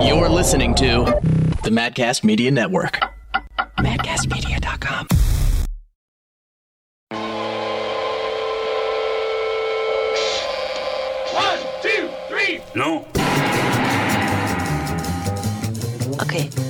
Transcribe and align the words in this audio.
You're 0.00 0.28
listening 0.28 0.74
to 0.76 1.04
the 1.64 1.70
Madcast 1.70 2.22
Media 2.22 2.50
Network. 2.50 3.00
MadcastMedia.com. 3.78 5.08
One, 11.34 11.58
two, 11.82 12.08
three. 12.28 12.60
No. 12.76 13.06
Okay. 16.22 16.67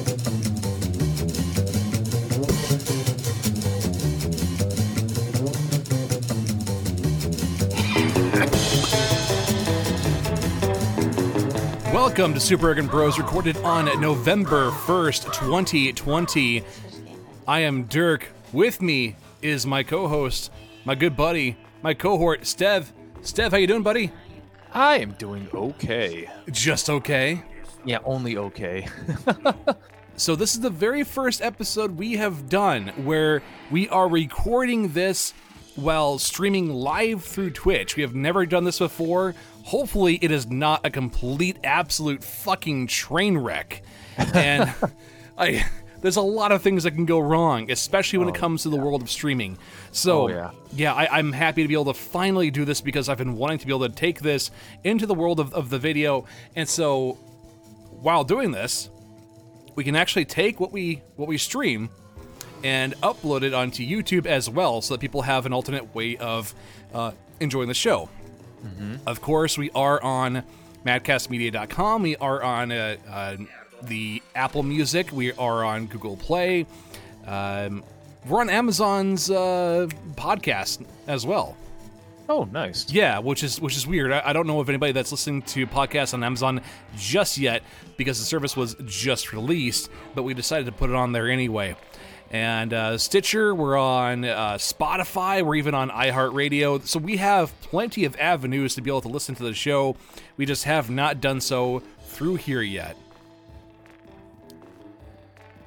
Welcome 12.09 12.33
to 12.33 12.41
Super 12.41 12.69
Arrogant 12.69 12.91
Bros, 12.91 13.19
recorded 13.19 13.59
on 13.59 13.85
November 14.01 14.71
1st, 14.71 15.25
2020. 15.30 16.65
I 17.47 17.61
am 17.61 17.85
Dirk. 17.85 18.30
With 18.51 18.80
me 18.80 19.15
is 19.43 19.66
my 19.66 19.83
co-host, 19.83 20.51
my 20.87 20.95
good 20.95 21.19
buddy, 21.19 21.59
my 21.83 21.93
cohort, 21.93 22.41
Stev. 22.45 22.87
Stev, 23.21 23.51
how 23.51 23.59
you 23.59 23.66
doing, 23.66 23.83
buddy? 23.83 24.11
I 24.73 24.97
am 25.01 25.13
doing 25.13 25.49
okay. 25.52 26.30
Just 26.51 26.89
okay. 26.89 27.43
Yeah, 27.85 27.99
only 28.07 28.38
okay. 28.38 28.88
So 30.16 30.35
this 30.35 30.55
is 30.55 30.61
the 30.61 30.71
very 30.71 31.05
first 31.05 31.41
episode 31.43 31.97
we 31.97 32.15
have 32.15 32.49
done 32.49 32.88
where 33.05 33.41
we 33.71 33.88
are 33.91 34.09
recording 34.09 34.88
this 34.88 35.33
while 35.77 36.19
streaming 36.19 36.73
live 36.73 37.23
through 37.23 37.51
Twitch. 37.51 37.95
We 37.95 38.02
have 38.02 38.16
never 38.16 38.45
done 38.45 38.65
this 38.65 38.80
before. 38.80 39.37
Hopefully 39.69 40.19
it 40.23 40.31
is 40.31 40.51
not 40.51 40.81
a 40.87 40.91
complete 40.91 41.59
absolute 41.63 42.25
fucking 42.25 42.87
train 42.87 43.37
wreck. 43.37 43.83
And 44.17 44.73
I 45.39 45.63
there's 46.01 46.17
a 46.17 46.23
lot 46.23 46.52
of 46.52 46.63
things 46.63 46.85
that 46.85 46.93
can 46.93 47.05
go 47.05 47.19
wrong, 47.19 47.71
especially 47.71 48.19
when 48.19 48.30
it 48.30 48.35
comes 48.35 48.63
to 48.63 48.71
the 48.71 48.79
world 48.79 49.02
of 49.02 49.10
streaming. 49.10 49.59
So 49.93 50.23
Oh, 50.23 50.29
yeah. 50.73 50.95
I, 50.95 51.19
I'm 51.19 51.33
happy 51.33 51.60
to 51.60 51.69
be 51.69 51.75
able 51.75 51.93
to 51.93 51.95
finally 51.95 52.51
do 52.51 52.65
this 52.65 52.80
because 52.80 53.10
I've 53.10 53.19
been 53.19 53.37
wanting 53.37 53.59
to 53.59 53.66
be 53.66 53.73
able 53.75 53.87
to 53.87 53.95
take 53.95 54.21
this 54.21 54.51
into 54.85 55.05
the 55.05 55.15
world 55.15 55.38
of, 55.38 55.52
of 55.52 55.69
the 55.69 55.79
video. 55.79 56.25
And 56.57 56.66
so 56.66 57.19
while 58.01 58.25
doing 58.25 58.53
this, 58.53 58.88
we 59.75 59.85
can 59.85 59.97
actually 59.97 60.25
take 60.25 60.60
what 60.60 60.73
we 60.73 61.03
what 61.16 61.29
we 61.29 61.37
stream 61.37 61.91
and 62.65 62.95
upload 63.03 63.43
it 63.43 63.53
onto 63.53 63.87
YouTube 63.87 64.25
as 64.25 64.49
well, 64.49 64.81
so 64.81 64.94
that 64.94 65.00
people 65.00 65.22
have 65.22 65.44
an 65.44 65.53
alternate 65.53 65.94
way 65.94 66.16
of 66.16 66.55
uh, 66.94 67.12
enjoying 67.38 67.69
the 67.69 67.75
show. 67.75 68.09
Of 69.06 69.20
course, 69.20 69.56
we 69.56 69.70
are 69.75 70.03
on 70.03 70.42
MadcastMedia.com. 70.84 72.03
We 72.03 72.16
are 72.16 72.42
on 72.42 72.72
uh, 72.72 72.97
uh, 73.10 73.37
the 73.82 74.22
Apple 74.34 74.62
Music. 74.62 75.10
We 75.12 75.32
are 75.32 75.64
on 75.64 75.87
Google 75.87 76.16
Play. 76.16 76.66
Um, 77.26 77.84
we're 78.26 78.41
on 78.41 78.50
Amazon's 78.50 79.31
uh, 79.31 79.88
podcast 80.14 80.84
as 81.06 81.25
well. 81.26 81.56
oh, 82.28 82.44
nice. 82.53 82.91
Yeah, 82.91 83.20
which 83.20 83.42
is 83.42 83.60
which 83.60 83.76
is 83.76 83.86
weird. 83.86 84.12
I, 84.12 84.22
I 84.26 84.32
don't 84.32 84.47
know 84.47 84.60
of 84.60 84.69
anybody 84.69 84.92
that's 84.92 85.10
listening 85.12 85.42
to 85.42 85.66
podcasts 85.66 86.12
on 86.14 86.22
Amazon 86.25 86.60
just 86.97 87.38
yet 87.38 87.62
because 87.97 88.19
the 88.19 88.25
service 88.25 88.56
was 88.56 88.75
just 88.84 89.32
released, 89.32 89.88
but 90.14 90.25
we 90.25 90.34
decided 90.34 90.66
to 90.66 90.72
put 90.72 90.91
it 90.91 90.97
on 90.97 91.12
there 91.12 91.28
anyway. 91.31 91.75
And 92.31 92.75
uh, 92.75 92.98
Stitcher, 92.98 93.54
we're 93.54 93.78
on 93.78 94.25
uh, 94.25 94.54
Spotify, 94.54 95.43
we're 95.43 95.54
even 95.54 95.75
on 95.75 95.88
iHeartRadio. 95.91 96.87
So 96.87 96.98
we 96.98 97.16
have 97.16 97.59
plenty 97.62 98.04
of 98.04 98.15
avenues 98.16 98.75
to 98.75 98.82
be 98.82 98.91
able 98.91 99.00
to 99.03 99.09
listen 99.09 99.34
to 99.37 99.43
the 99.43 99.54
show. 99.54 99.97
We 100.37 100.44
just 100.44 100.65
have 100.65 100.91
not 100.91 101.20
done 101.22 101.41
so 101.41 101.82
through 102.09 102.37
here 102.37 102.60
yet. 102.60 102.97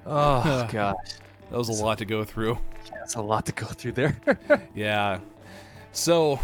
Oh 0.06 0.68
gosh, 0.72 0.95
That 1.50 1.58
was 1.58 1.70
a 1.70 1.84
lot 1.84 1.98
to 2.00 2.06
go 2.06 2.23
through. 2.23 2.58
that's 2.92 3.16
a 3.16 3.22
lot 3.22 3.46
to 3.48 3.52
go 3.53 3.66
through 3.66 3.94
there. 3.94 4.18
Yeah. 4.75 5.19
So, 5.94 6.40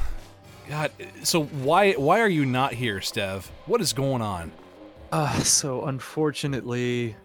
God, 0.67 0.91
so 1.23 1.43
why 1.45 1.93
why 1.93 2.19
are 2.21 2.27
you 2.27 2.45
not 2.45 2.73
here, 2.73 2.97
Stev? 2.99 3.45
What 3.65 3.81
is 3.81 3.93
going 3.93 4.21
on? 4.21 4.51
uh, 5.11 5.39
so 5.43 5.85
unfortunately, 5.85 7.15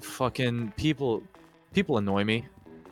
fucking 0.00 0.72
people, 0.76 1.22
people 1.72 1.98
annoy 1.98 2.24
me. 2.24 2.46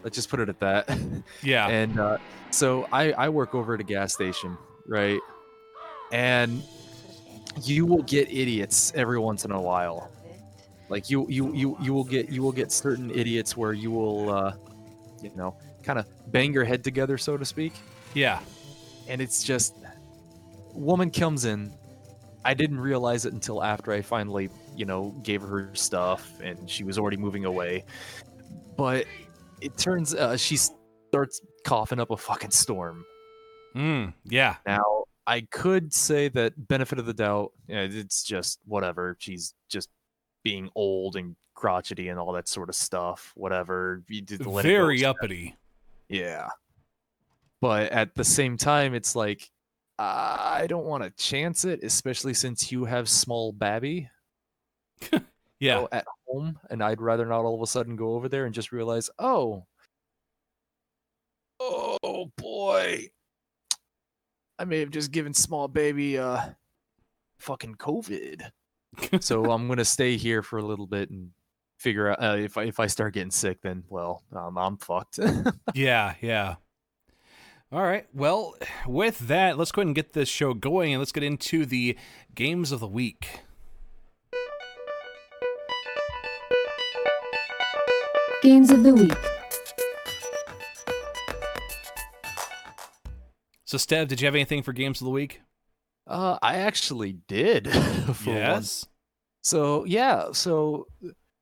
Let's 0.05 0.15
just 0.15 0.29
put 0.31 0.41
it 0.41 0.49
at 0.49 0.61
that. 0.61 0.89
Yeah. 1.43 1.69
and 1.69 1.99
uh, 1.99 2.19
so 2.51 2.89
I 2.93 3.13
I 3.13 3.29
work 3.29 3.55
over 3.55 3.75
at 3.75 3.81
a 3.81 3.85
gas 3.85 4.13
station, 4.15 4.57
right? 4.87 5.21
And 6.13 6.63
you 7.63 7.85
will 7.87 8.03
get 8.03 8.31
idiots 8.31 8.93
every 8.95 9.19
once 9.19 9.45
in 9.45 9.51
a 9.51 9.61
while. 9.61 10.11
Like 10.89 11.11
you 11.11 11.27
you 11.29 11.53
you 11.55 11.77
you 11.81 11.93
will 11.93 12.05
get 12.05 12.31
you 12.31 12.43
will 12.43 12.53
get 12.53 12.73
certain 12.73 13.11
idiots 13.11 13.57
where 13.57 13.73
you 13.73 13.91
will 13.91 14.31
uh, 14.31 14.53
you 15.23 15.31
know 15.37 15.57
kind 15.83 15.99
of 15.99 16.07
bang 16.33 16.53
your 16.53 16.65
head 16.65 16.83
together, 16.85 17.19
so 17.19 17.37
to 17.37 17.45
speak. 17.45 17.73
yeah. 18.15 18.41
and 19.09 19.21
it's 19.21 19.43
just 19.43 19.75
woman 20.75 21.11
comes 21.11 21.45
in 21.45 21.73
i 22.45 22.53
didn't 22.55 22.79
realize 22.79 23.25
it 23.27 23.33
until 23.33 23.63
after 23.65 23.91
i 23.93 24.01
finally 24.03 24.49
you 24.77 24.85
know 24.85 25.13
gave 25.23 25.41
her 25.43 25.49
her 25.49 25.71
stuff 25.75 26.33
and 26.43 26.69
she 26.71 26.85
was 26.85 26.99
already 26.99 27.17
moving 27.17 27.45
away 27.47 27.85
but 28.79 29.05
it 29.61 29.77
turns 29.77 30.15
uh, 30.15 30.35
she 30.39 30.57
starts 30.57 31.43
coughing 31.67 32.01
up 32.01 32.11
a 32.11 32.17
fucking 32.17 32.51
storm 32.51 33.05
Mm, 33.77 34.15
yeah. 34.25 34.57
now 34.67 35.05
i 35.27 35.43
could 35.51 35.93
say 35.93 36.29
that 36.29 36.55
benefit 36.69 36.99
of 36.99 37.05
the 37.05 37.13
doubt 37.13 37.53
yeah, 37.69 37.81
it's 37.81 38.23
just 38.25 38.61
whatever 38.65 39.15
she's 39.21 39.53
just 39.69 39.91
being 40.43 40.71
old 40.75 41.17
and 41.17 41.37
crotchety 41.55 42.09
and 42.09 42.19
all 42.19 42.33
that 42.33 42.49
sort 42.49 42.69
of 42.71 42.75
stuff 42.75 43.33
whatever 43.37 44.03
you 44.09 44.23
did 44.23 44.47
let 44.47 44.65
it 44.65 44.69
Very 44.69 45.05
uppity. 45.05 45.55
Yeah. 46.09 46.49
But 47.61 47.91
at 47.93 48.15
the 48.15 48.23
same 48.25 48.57
time, 48.57 48.95
it's 48.95 49.17
like, 49.17 49.51
I 49.99 50.67
don't 50.69 50.85
want 50.87 51.03
to 51.03 51.11
chance 51.23 51.65
it, 51.65 51.83
especially 51.83 52.33
since 52.33 52.71
you 52.71 52.85
have 52.85 53.09
small 53.09 53.53
Babby 53.53 54.09
Yeah. 55.59 55.75
know, 55.75 55.89
at 55.91 56.07
home, 56.29 56.59
and 56.71 56.83
I'd 56.83 57.01
rather 57.01 57.27
not 57.27 57.45
all 57.45 57.55
of 57.55 57.63
a 57.63 57.67
sudden 57.67 57.97
go 57.97 58.15
over 58.15 58.29
there 58.29 58.45
and 58.45 58.55
just 58.55 58.73
realize, 58.73 59.11
oh, 59.19 59.67
oh 61.61 62.31
boy, 62.37 63.09
I 64.59 64.65
may 64.65 64.81
have 64.81 64.91
just 64.91 65.13
given 65.13 65.35
small 65.35 65.69
baby 65.69 66.19
uh 66.19 66.41
fucking 67.39 67.77
COVID. 67.77 68.51
so 69.21 69.51
I'm 69.51 69.69
gonna 69.69 69.85
stay 69.85 70.17
here 70.17 70.43
for 70.43 70.59
a 70.59 70.65
little 70.65 70.87
bit 70.87 71.11
and 71.11 71.31
figure 71.79 72.11
out 72.11 72.23
uh, 72.23 72.37
if 72.37 72.57
I 72.57 72.65
if 72.65 72.81
I 72.81 72.87
start 72.87 73.15
getting 73.15 73.31
sick, 73.31 73.63
then 73.63 73.85
well, 73.89 74.23
um, 74.35 74.59
I'm 74.59 74.77
fucked. 74.77 75.19
Yeah, 75.75 76.15
yeah. 76.21 76.57
All 77.71 77.83
right. 77.83 78.07
Well, 78.15 78.55
with 78.87 79.19
that, 79.29 79.59
let's 79.59 79.73
go 79.73 79.83
ahead 79.83 79.89
and 79.89 79.95
get 79.95 80.15
this 80.15 80.29
show 80.29 80.55
going 80.55 80.95
and 80.95 81.01
let's 81.01 81.13
get 81.13 81.23
into 81.23 81.67
the 81.67 81.99
games 82.35 82.73
of 82.73 82.81
the 82.81 82.89
week. 82.89 83.41
Games 88.43 88.71
of 88.71 88.85
the 88.85 88.95
Week. 88.95 89.13
So, 93.65 93.77
Stev, 93.77 94.09
did 94.09 94.21
you 94.21 94.27
have 94.27 94.35
anything 94.35 94.63
for 94.63 94.73
games 94.73 95.01
of 95.01 95.07
the 95.07 95.11
week? 95.11 95.43
Uh, 96.07 96.39
I 96.41 96.57
actually 96.57 97.19
did. 97.27 97.71
for 98.15 98.33
once. 98.33 98.87
So 99.43 99.85
yeah, 99.85 100.33
so 100.33 100.87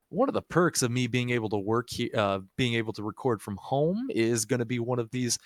one 0.08 0.28
of 0.28 0.34
the 0.34 0.42
perks 0.42 0.82
of 0.82 0.90
me 0.90 1.06
being 1.06 1.30
able 1.30 1.48
to 1.50 1.56
work 1.56 1.88
here, 1.90 2.10
uh, 2.14 2.40
being 2.56 2.74
able 2.74 2.92
to 2.94 3.02
record 3.02 3.42
from 3.42 3.56
home, 3.56 4.08
is 4.10 4.44
going 4.44 4.60
to 4.60 4.64
be 4.64 4.78
one 4.78 4.98
of 4.98 5.10
these 5.10 5.38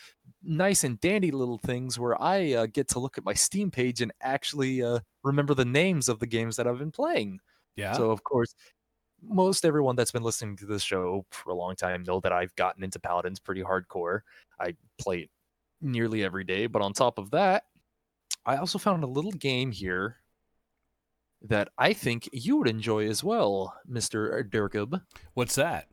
nice 0.43 0.85
and 0.85 1.01
dandy 1.01 1.31
little 1.31 1.59
things 1.59 1.99
where 1.99 2.21
I 2.21 2.53
uh, 2.53 2.67
get 2.67 2.89
to 2.89 2.99
look 2.99 3.19
at 3.19 3.25
my 3.25 3.35
Steam 3.35 3.71
page 3.71 4.01
and 4.01 4.13
actually 4.21 4.83
uh, 4.83 5.01
remember 5.25 5.55
the 5.55 5.65
names 5.65 6.09
of 6.09 6.19
the 6.19 6.27
games 6.27 6.57
that 6.57 6.67
I've 6.67 6.79
been 6.79 6.93
playing. 6.93 7.41
Yeah. 7.77 7.93
So 7.95 8.11
of 8.11 8.23
course, 8.25 8.55
most 9.23 9.65
everyone 9.65 9.97
that's 9.97 10.13
been 10.13 10.23
listening 10.23 10.57
to 10.57 10.67
this 10.67 10.83
show 10.83 11.25
for 11.31 11.51
a 11.51 11.55
long 11.55 11.77
time 11.77 12.03
know 12.03 12.21
that 12.21 12.33
I've 12.33 12.55
gotten 12.57 12.85
into 12.85 12.99
Paladins 12.99 13.41
pretty 13.41 13.63
hardcore. 13.63 14.21
I 14.59 14.77
play 14.99 15.21
it 15.21 15.31
nearly 15.81 16.25
every 16.25 16.45
day, 16.45 16.67
but 16.67 16.83
on 16.83 16.93
top 16.93 17.19
of 17.19 17.31
that, 17.31 17.65
I 18.47 18.57
also 18.57 18.79
found 18.79 19.05
a 19.05 19.09
little 19.09 19.33
game 19.33 19.73
here 19.73 20.17
that 21.43 21.69
I 21.79 21.93
think 21.93 22.29
you 22.33 22.59
would 22.59 22.69
enjoy 22.69 23.09
as 23.09 23.25
well, 23.25 23.75
Mr. 23.91 24.43
Durgub. 24.49 25.01
What's 25.35 25.55
that? 25.55 25.87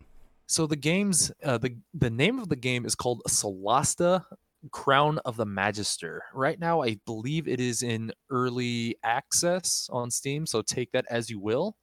So 0.47 0.65
the 0.65 0.75
game's 0.75 1.31
uh, 1.43 1.57
the 1.57 1.75
the 1.93 2.09
name 2.09 2.39
of 2.39 2.47
the 2.49 2.55
game 2.55 2.85
is 2.85 2.95
called 2.95 3.21
Solasta 3.27 4.23
Crown 4.71 5.19
of 5.19 5.35
the 5.35 5.45
Magister. 5.45 6.23
Right 6.33 6.59
now, 6.59 6.81
I 6.81 6.99
believe 7.05 7.47
it 7.47 7.59
is 7.59 7.83
in 7.83 8.11
early 8.29 8.95
access 9.03 9.89
on 9.91 10.09
Steam, 10.09 10.45
so 10.45 10.61
take 10.61 10.91
that 10.93 11.05
as 11.09 11.29
you 11.29 11.39
will. 11.39 11.75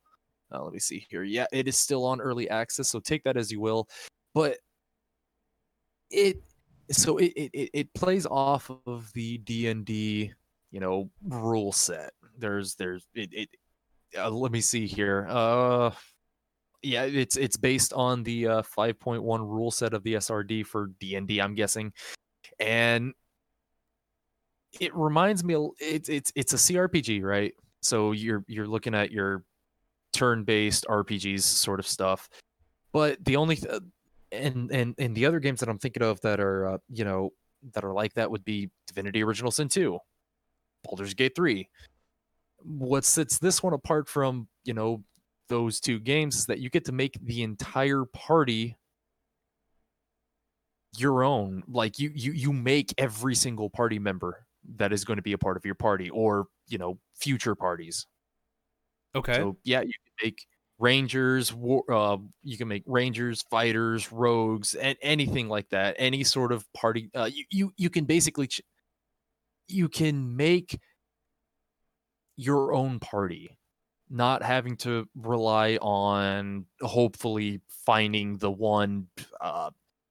Uh, 0.52 0.62
let 0.62 0.72
me 0.72 0.78
see 0.78 1.06
here. 1.10 1.22
Yeah, 1.24 1.46
it 1.52 1.68
is 1.68 1.76
still 1.76 2.04
on 2.04 2.20
early 2.20 2.48
access, 2.48 2.88
so 2.88 3.00
take 3.00 3.24
that 3.24 3.36
as 3.36 3.50
you 3.50 3.60
will. 3.60 3.88
But 4.34 4.58
it 6.10 6.42
so 6.90 7.16
it 7.18 7.32
it, 7.36 7.70
it- 7.72 7.94
plays 7.94 8.26
off 8.26 8.70
of 8.86 9.12
the 9.14 9.38
D 9.38 9.68
and 9.68 9.84
D 9.84 10.32
you 10.70 10.80
know 10.80 11.10
rule 11.26 11.72
set. 11.72 12.12
There's 12.38 12.74
there's 12.74 13.06
it, 13.14 13.30
it 13.32 13.48
uh, 14.18 14.30
let 14.30 14.52
me 14.52 14.60
see 14.60 14.86
here. 14.86 15.26
Uh, 15.28 15.90
yeah, 16.82 17.04
it's 17.04 17.36
it's 17.36 17.56
based 17.56 17.92
on 17.94 18.22
the 18.22 18.46
uh, 18.46 18.62
5.1 18.62 19.22
rule 19.40 19.70
set 19.70 19.94
of 19.94 20.02
the 20.02 20.14
SRD 20.14 20.66
for 20.66 20.88
D 21.00 21.14
and 21.16 21.26
D. 21.26 21.40
I'm 21.40 21.54
guessing, 21.54 21.92
and 22.60 23.14
it 24.80 24.94
reminds 24.94 25.42
me. 25.44 25.54
It's 25.80 26.08
it's 26.08 26.32
it's 26.34 26.52
a 26.52 26.56
CRPG, 26.56 27.22
right? 27.22 27.54
So 27.80 28.12
you're 28.12 28.44
you're 28.48 28.66
looking 28.66 28.94
at 28.94 29.10
your 29.10 29.44
turn-based 30.14 30.86
RPGs 30.88 31.42
sort 31.42 31.80
of 31.80 31.86
stuff, 31.86 32.28
but 32.92 33.22
the 33.24 33.36
only 33.36 33.56
th- 33.56 33.82
and 34.32 34.70
and 34.70 34.94
and 34.98 35.14
the 35.14 35.26
other 35.26 35.40
games 35.40 35.60
that 35.60 35.68
I'm 35.68 35.78
thinking 35.78 36.02
of 36.02 36.20
that 36.22 36.40
are 36.40 36.68
uh, 36.68 36.78
you 36.88 37.04
know 37.04 37.32
that 37.72 37.84
are 37.84 37.92
like 37.92 38.14
that 38.14 38.30
would 38.30 38.44
be 38.44 38.70
Divinity 38.86 39.22
Original 39.22 39.50
Sin 39.50 39.68
2, 39.68 39.98
Baldur's 40.84 41.14
Gate 41.14 41.34
3. 41.34 41.68
What 42.62 43.04
sets 43.04 43.38
this 43.38 43.62
one 43.62 43.72
apart 43.72 44.08
from, 44.08 44.48
you 44.64 44.74
know, 44.74 45.02
those 45.48 45.80
two 45.80 45.98
games 45.98 46.36
is 46.36 46.46
that 46.46 46.58
you 46.58 46.70
get 46.70 46.84
to 46.86 46.92
make 46.92 47.18
the 47.22 47.42
entire 47.42 48.04
party 48.04 48.76
your 50.96 51.22
own. 51.22 51.62
Like 51.68 51.98
you 51.98 52.10
you 52.14 52.32
you 52.32 52.52
make 52.52 52.94
every 52.98 53.34
single 53.34 53.68
party 53.68 53.98
member 53.98 54.46
that 54.76 54.92
is 54.92 55.04
going 55.04 55.16
to 55.18 55.22
be 55.22 55.32
a 55.32 55.38
part 55.38 55.56
of 55.56 55.64
your 55.66 55.74
party 55.74 56.08
or, 56.10 56.46
you 56.68 56.78
know, 56.78 56.98
future 57.14 57.54
parties. 57.54 58.06
Okay. 59.14 59.38
So 59.38 59.56
yeah, 59.64 59.80
you 59.82 59.92
can 59.92 60.26
make 60.26 60.46
rangers, 60.78 61.52
war, 61.54 61.84
uh, 61.90 62.18
you 62.42 62.56
can 62.58 62.68
make 62.68 62.82
rangers, 62.86 63.42
fighters, 63.50 64.10
rogues, 64.12 64.74
and 64.74 64.96
anything 65.02 65.48
like 65.48 65.68
that. 65.70 65.96
Any 65.98 66.24
sort 66.24 66.52
of 66.52 66.70
party, 66.72 67.10
uh, 67.14 67.30
you 67.32 67.44
you 67.50 67.72
you 67.76 67.90
can 67.90 68.04
basically 68.04 68.48
ch- 68.48 68.62
you 69.68 69.88
can 69.88 70.36
make 70.36 70.78
your 72.36 72.72
own 72.74 72.98
party, 73.00 73.56
not 74.10 74.42
having 74.42 74.76
to 74.78 75.08
rely 75.14 75.76
on 75.76 76.66
hopefully 76.82 77.60
finding 77.68 78.38
the 78.38 78.50
one 78.50 79.08
uh, 79.40 79.70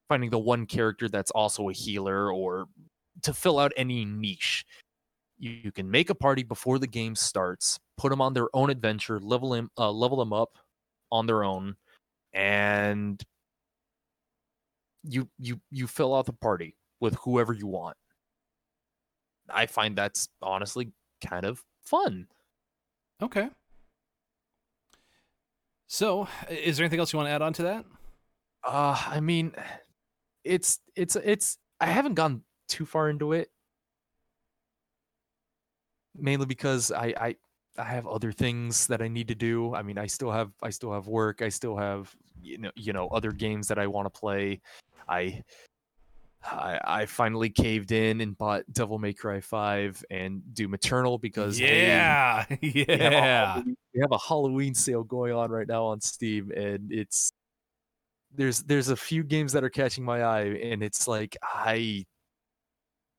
finding 0.10 0.30
the 0.30 0.40
one 0.40 0.66
character 0.66 1.10
that's 1.10 1.32
also 1.32 1.70
a 1.70 1.74
healer 1.74 2.32
or 2.34 2.68
to 3.24 3.34
fill 3.34 3.60
out 3.60 3.72
any 3.78 4.06
niche 4.06 4.66
you, 5.44 5.52
you 5.64 5.72
can 5.72 5.92
make 5.92 6.10
a 6.10 6.16
party 6.16 6.44
before 6.44 6.80
the 6.80 6.88
game 6.88 7.16
starts, 7.16 7.80
put 7.98 8.10
them 8.10 8.22
on 8.22 8.34
their 8.34 8.48
own 8.54 8.70
adventure, 8.70 9.20
level 9.20 9.50
them, 9.50 9.70
uh, 9.78 9.92
level 9.92 10.18
them 10.18 10.32
up 10.32 10.58
on 11.12 11.28
their 11.28 11.44
own, 11.44 11.76
and 12.32 13.22
you 15.04 15.28
you 15.38 15.60
you 15.70 15.86
fill 15.86 16.16
out 16.16 16.26
the 16.26 16.34
party 16.34 16.76
with 17.02 17.16
whoever 17.16 17.52
you 17.52 17.68
want. 17.68 17.98
I 19.50 19.66
find 19.66 19.98
that's 19.98 20.30
honestly 20.42 20.94
kind 21.24 21.46
of 21.46 21.62
fun. 21.84 22.28
Okay. 23.22 23.50
So, 25.88 26.28
is 26.50 26.78
there 26.78 26.86
anything 26.86 27.00
else 27.00 27.14
you 27.14 27.18
want 27.18 27.28
to 27.28 27.32
add 27.34 27.42
on 27.42 27.54
to 27.54 27.64
that? 27.64 27.86
Uh, 28.64 29.00
I 29.08 29.20
mean, 29.20 29.52
it's 30.46 30.80
it's 30.96 31.18
it's. 31.18 31.58
I 31.82 31.88
haven't 31.88 32.14
gone 32.14 32.44
too 32.70 32.86
far 32.86 33.10
into 33.10 33.34
it, 33.34 33.50
mainly 36.18 36.46
because 36.46 36.92
I 36.92 37.14
I 37.20 37.36
I 37.78 37.84
have 37.84 38.08
other 38.08 38.32
things 38.32 38.88
that 38.88 39.02
I 39.02 39.08
need 39.08 39.28
to 39.30 39.36
do. 39.36 39.74
I 39.74 39.82
mean, 39.82 39.98
I 39.98 40.08
still 40.08 40.32
have 40.32 40.52
I 40.62 40.70
still 40.70 40.94
have 40.94 41.08
work. 41.08 41.42
I 41.42 41.50
still 41.50 41.76
have 41.76 42.14
you 42.42 42.58
know 42.58 42.72
you 42.76 42.94
know 42.94 43.08
other 43.08 43.32
games 43.32 43.68
that 43.68 43.80
I 43.80 43.88
want 43.88 44.12
to 44.14 44.20
play. 44.20 44.62
I. 45.08 45.44
I, 46.46 46.80
I 46.84 47.06
finally 47.06 47.50
caved 47.50 47.94
in 47.94 48.20
and 48.20 48.38
bought 48.38 48.64
Devil 48.74 49.00
May 49.00 49.14
Cry 49.14 49.40
5 49.40 50.04
and 50.12 50.42
Doom 50.54 50.74
Eternal 50.74 51.18
because 51.18 51.58
yeah, 51.58 52.46
we 52.62 52.86
have, 52.86 52.90
a 52.90 52.96
yeah. 53.00 53.62
We 53.94 54.02
have 54.02 54.12
a 54.12 54.18
Halloween 54.18 54.76
sale 54.76 55.06
going 55.06 55.32
on 55.32 55.52
right 55.52 55.66
now 55.66 55.86
on 55.86 56.02
Steam, 56.02 56.52
and 56.52 56.92
it's 56.92 57.32
there's 58.36 58.62
there's 58.64 58.90
a 58.90 58.96
few 58.98 59.24
games 59.24 59.54
that 59.54 59.64
are 59.64 59.70
catching 59.70 60.04
my 60.04 60.24
eye, 60.24 60.60
and 60.62 60.84
it's 60.84 61.08
like 61.08 61.38
I 61.42 62.06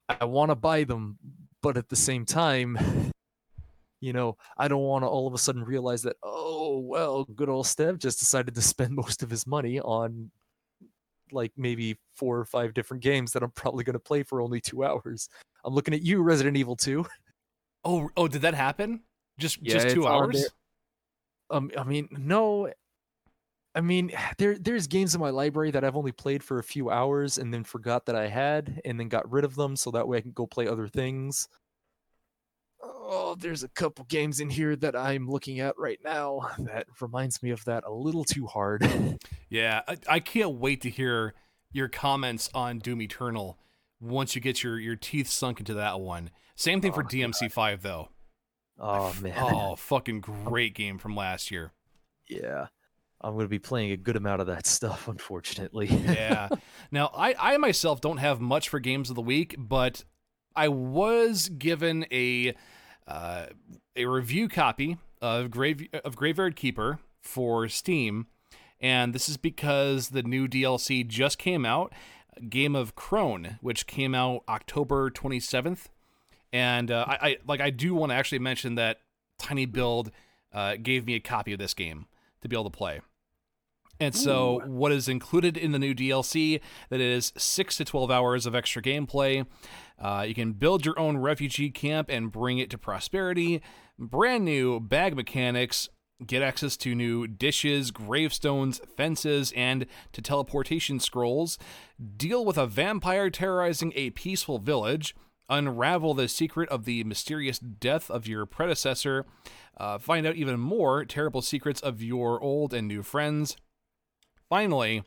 I 0.09 0.25
want 0.27 0.51
to 0.51 0.55
buy 0.55 0.85
them, 0.85 1.19
but 1.65 1.79
at 1.79 1.89
the 1.89 1.97
same 1.97 2.27
time, 2.27 2.79
you 4.03 4.13
know, 4.13 4.37
I 4.59 4.69
don't 4.69 4.83
want 4.83 5.03
to 5.03 5.09
all 5.09 5.27
of 5.27 5.33
a 5.33 5.39
sudden 5.39 5.65
realize 5.65 6.03
that 6.03 6.17
oh 6.23 6.79
well, 6.79 7.25
good 7.25 7.49
old 7.49 7.67
Steph 7.67 7.97
just 7.97 8.19
decided 8.19 8.55
to 8.55 8.61
spend 8.61 8.91
most 8.95 9.23
of 9.23 9.31
his 9.31 9.47
money 9.47 9.81
on 9.81 10.31
like 11.33 11.53
maybe 11.57 11.99
four 12.15 12.39
or 12.39 12.45
five 12.45 12.75
different 12.75 13.03
games 13.03 13.33
that 13.33 13.43
I'm 13.43 13.51
probably 13.51 13.83
going 13.83 13.95
to 13.95 13.99
play 13.99 14.23
for 14.23 14.43
only 14.43 14.61
two 14.61 14.85
hours. 14.85 15.31
I'm 15.65 15.73
looking 15.73 15.95
at 15.95 16.03
you, 16.03 16.23
Resident 16.23 16.59
Evil 16.59 16.77
2. 16.77 17.07
Oh, 17.87 18.11
oh, 18.15 18.29
did 18.29 18.43
that 18.43 18.53
happen? 18.53 19.01
Just 19.39 19.59
Yeah, 19.63 19.75
just 19.75 19.95
two 19.95 20.07
hours? 20.07 20.51
Um, 21.51 21.71
I 21.79 21.85
mean, 21.85 22.09
no. 22.11 22.71
I 23.75 23.81
mean, 23.81 24.13
there 24.39 24.57
there's 24.59 24.87
games 24.87 25.15
in 25.15 25.21
my 25.21 25.31
library 25.31 25.71
that 25.73 25.85
I've 25.85 25.97
only 25.97 26.13
played 26.13 26.43
for 26.43 26.59
a 26.59 26.63
few 26.65 26.91
hours 26.91 27.39
and 27.39 27.53
then 27.53 27.65
forgot 27.65 28.07
that 28.07 28.17
I 28.17 28.29
had, 28.29 28.81
and 28.85 28.99
then 28.99 29.09
got 29.09 29.31
rid 29.31 29.45
of 29.45 29.55
them 29.57 29.77
so 29.77 29.91
that 29.93 30.07
way 30.09 30.19
I 30.19 30.21
can 30.21 30.33
go 30.33 30.47
play 30.47 30.67
other 30.69 30.89
things. 30.89 31.49
Oh, 32.83 33.35
there's 33.39 33.63
a 33.63 33.69
couple 33.69 34.05
games 34.07 34.41
in 34.41 34.51
here 34.51 34.77
that 34.77 34.95
I'm 34.97 35.29
looking 35.29 35.61
at 35.61 35.79
right 35.79 35.99
now 36.05 36.51
that 36.59 36.87
reminds 37.01 37.43
me 37.43 37.51
of 37.51 37.65
that 37.65 37.85
a 37.87 37.93
little 37.93 38.25
too 38.25 38.47
hard. 38.47 38.87
Yeah, 39.51 39.83
I, 39.87 39.99
I 40.09 40.19
can't 40.21 40.55
wait 40.59 40.81
to 40.81 40.91
hear 40.91 41.33
your 41.71 41.87
comments 41.87 42.51
on 42.55 42.81
Doom 42.81 43.03
Eternal 43.03 43.57
once 44.01 44.35
you 44.35 44.41
get 44.41 44.65
your 44.65 44.81
your 44.81 44.97
teeth 44.97 45.29
sunk 45.29 45.61
into 45.61 45.75
that 45.75 46.01
one. 46.01 46.31
Same 46.57 46.81
thing 46.81 46.93
for 46.93 47.05
Oh, 47.05 47.07
DMC 47.07 47.53
five 47.53 47.83
though. 47.83 48.09
oh 48.81 49.15
man, 49.23 49.35
Oh, 49.39 49.77
fucking 49.77 50.21
great 50.45 50.75
game 50.75 50.99
from 50.99 51.15
last 51.15 51.53
year. 51.53 51.71
yeah, 52.29 52.67
I'm 53.25 53.37
gonna 53.37 53.49
be 53.49 53.59
playing 53.59 53.93
a 53.93 53.97
good 53.97 54.17
amount 54.17 54.41
of 54.41 54.47
that 54.49 54.67
stuff, 54.67 55.09
unfortunately. 55.09 55.87
Yeah. 55.87 56.49
now, 56.91 57.11
I 57.17 57.35
I 57.39 57.57
myself 57.57 58.01
don't 58.01 58.19
have 58.19 58.41
much 58.41 58.69
for 58.69 58.79
games 58.79 59.11
of 59.11 59.17
the 59.17 59.23
week, 59.23 59.55
but 59.59 60.05
I 60.55 60.69
was 60.69 61.49
given 61.49 62.07
a 62.13 62.55
uh, 63.07 63.47
a 63.97 64.07
review 64.07 64.49
copy 64.49 64.99
of 65.21 65.51
Grave 65.51 65.89
of 66.05 66.17
Graveyard 66.17 66.57
Keeper 66.57 66.99
for 67.21 67.69
Steam, 67.69 68.27
and 68.81 69.15
this 69.15 69.29
is 69.29 69.37
because 69.37 70.11
the 70.11 70.23
new 70.23 70.47
DLC 70.47 71.07
just 71.07 71.39
came 71.39 71.65
out, 71.65 71.93
Game 72.49 72.77
of 72.77 72.95
Crone, 72.95 73.59
which 73.63 73.87
came 73.87 74.15
out 74.15 74.43
October 74.49 75.11
27th. 75.11 75.87
And 76.53 76.91
uh, 76.91 77.05
I, 77.09 77.15
I 77.15 77.37
like 77.49 77.61
I 77.61 77.71
do 77.71 77.95
want 77.95 78.11
to 78.11 78.17
actually 78.17 78.39
mention 78.39 78.77
that 78.77 79.01
Tiny 79.39 79.67
Build 79.67 80.11
uh, 80.53 80.77
gave 80.81 81.07
me 81.07 81.15
a 81.15 81.21
copy 81.21 81.53
of 81.53 81.59
this 81.59 81.75
game 81.75 82.07
to 82.43 82.49
be 82.49 82.55
able 82.55 82.65
to 82.65 82.71
play. 82.71 83.01
And 84.01 84.15
so, 84.15 84.61
what 84.67 84.91
is 84.93 85.09
included 85.09 85.57
in 85.57 85.73
the 85.73 85.79
new 85.79 85.95
DLC 85.95 86.61
that 86.89 87.01
is 87.01 87.33
six 87.37 87.77
to 87.77 87.85
twelve 87.85 88.11
hours 88.11 88.45
of 88.45 88.55
extra 88.55 88.83
gameplay. 88.83 89.47
Uh, 89.99 90.25
you 90.27 90.35
can 90.35 90.53
build 90.53 90.85
your 90.85 90.99
own 90.99 91.19
refugee 91.19 91.71
camp 91.71 92.09
and 92.11 92.33
bring 92.33 92.59
it 92.59 92.71
to 92.71 92.79
prosperity. 92.79 93.63
Brand 93.99 94.45
new 94.45 94.81
bag 94.81 95.15
mechanics. 95.15 95.89
Get 96.25 96.43
access 96.43 96.77
to 96.79 96.95
new 96.95 97.27
dishes, 97.27 97.91
gravestones, 97.91 98.81
fences, 98.97 99.53
and 99.57 99.87
to 100.13 100.23
teleportation 100.23 101.01
scrolls. 101.01 101.59
Deal 102.17 102.45
with 102.45 102.57
a 102.57 102.67
vampire 102.67 103.31
terrorizing 103.31 103.93
a 103.95 104.11
peaceful 104.11 104.59
village. 104.59 105.15
Unravel 105.49 106.15
the 106.15 106.29
secret 106.29 106.69
of 106.71 106.85
the 106.85 107.05
mysterious 107.05 107.59
death 107.59 108.11
of 108.11 108.27
your 108.27 108.47
predecessor. 108.47 109.27
Uh, 109.77 109.99
find 109.99 110.27
out 110.27 110.37
even 110.37 110.59
more 110.59 111.05
terrible 111.05 111.43
secrets 111.43 111.81
of 111.81 112.01
your 112.01 112.41
old 112.41 112.73
and 112.73 112.89
new 112.89 113.03
friends 113.03 113.57
finally 114.55 115.03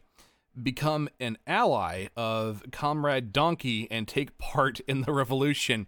become 0.62 1.08
an 1.22 1.38
ally 1.48 2.08
of 2.18 2.62
Comrade 2.70 3.32
Donkey 3.32 3.88
and 3.90 4.06
take 4.06 4.38
part 4.38 4.82
in 4.82 5.04
the 5.04 5.14
revolution. 5.14 5.88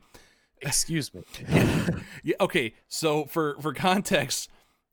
Excuse 0.62 1.14
me. 1.14 1.24
Yeah, 2.24 2.36
okay, 2.40 2.74
so 2.88 3.26
for 3.26 3.58
for 3.62 3.74
context, 3.74 4.50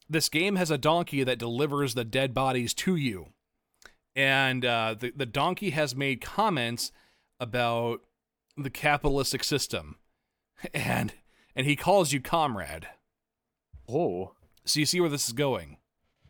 this 0.08 0.28
game 0.28 0.56
has 0.56 0.70
a 0.70 0.78
donkey 0.78 1.23
that 1.25 1.38
delivers 1.38 1.94
the 1.94 2.04
dead 2.04 2.35
bodies 2.35 2.75
to 2.75 2.96
you. 2.96 3.28
And 4.14 4.64
uh, 4.64 4.94
the, 4.99 5.12
the 5.14 5.26
donkey 5.26 5.70
has 5.70 5.94
made 5.94 6.20
comments 6.20 6.90
about 7.38 8.00
the 8.56 8.70
capitalistic 8.70 9.44
system. 9.44 9.96
And 10.75 11.14
and 11.54 11.66
he 11.66 11.76
calls 11.76 12.12
you 12.12 12.20
comrade. 12.20 12.88
Oh, 13.88 14.32
So 14.64 14.80
you 14.80 14.87
see 14.87 15.00
where 15.00 15.11
this 15.11 15.26
is 15.28 15.32
going. 15.32 15.76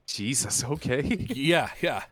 Jesus. 0.06 0.64
Okay. 0.64 1.02
yeah, 1.34 1.70
yeah. 1.82 2.04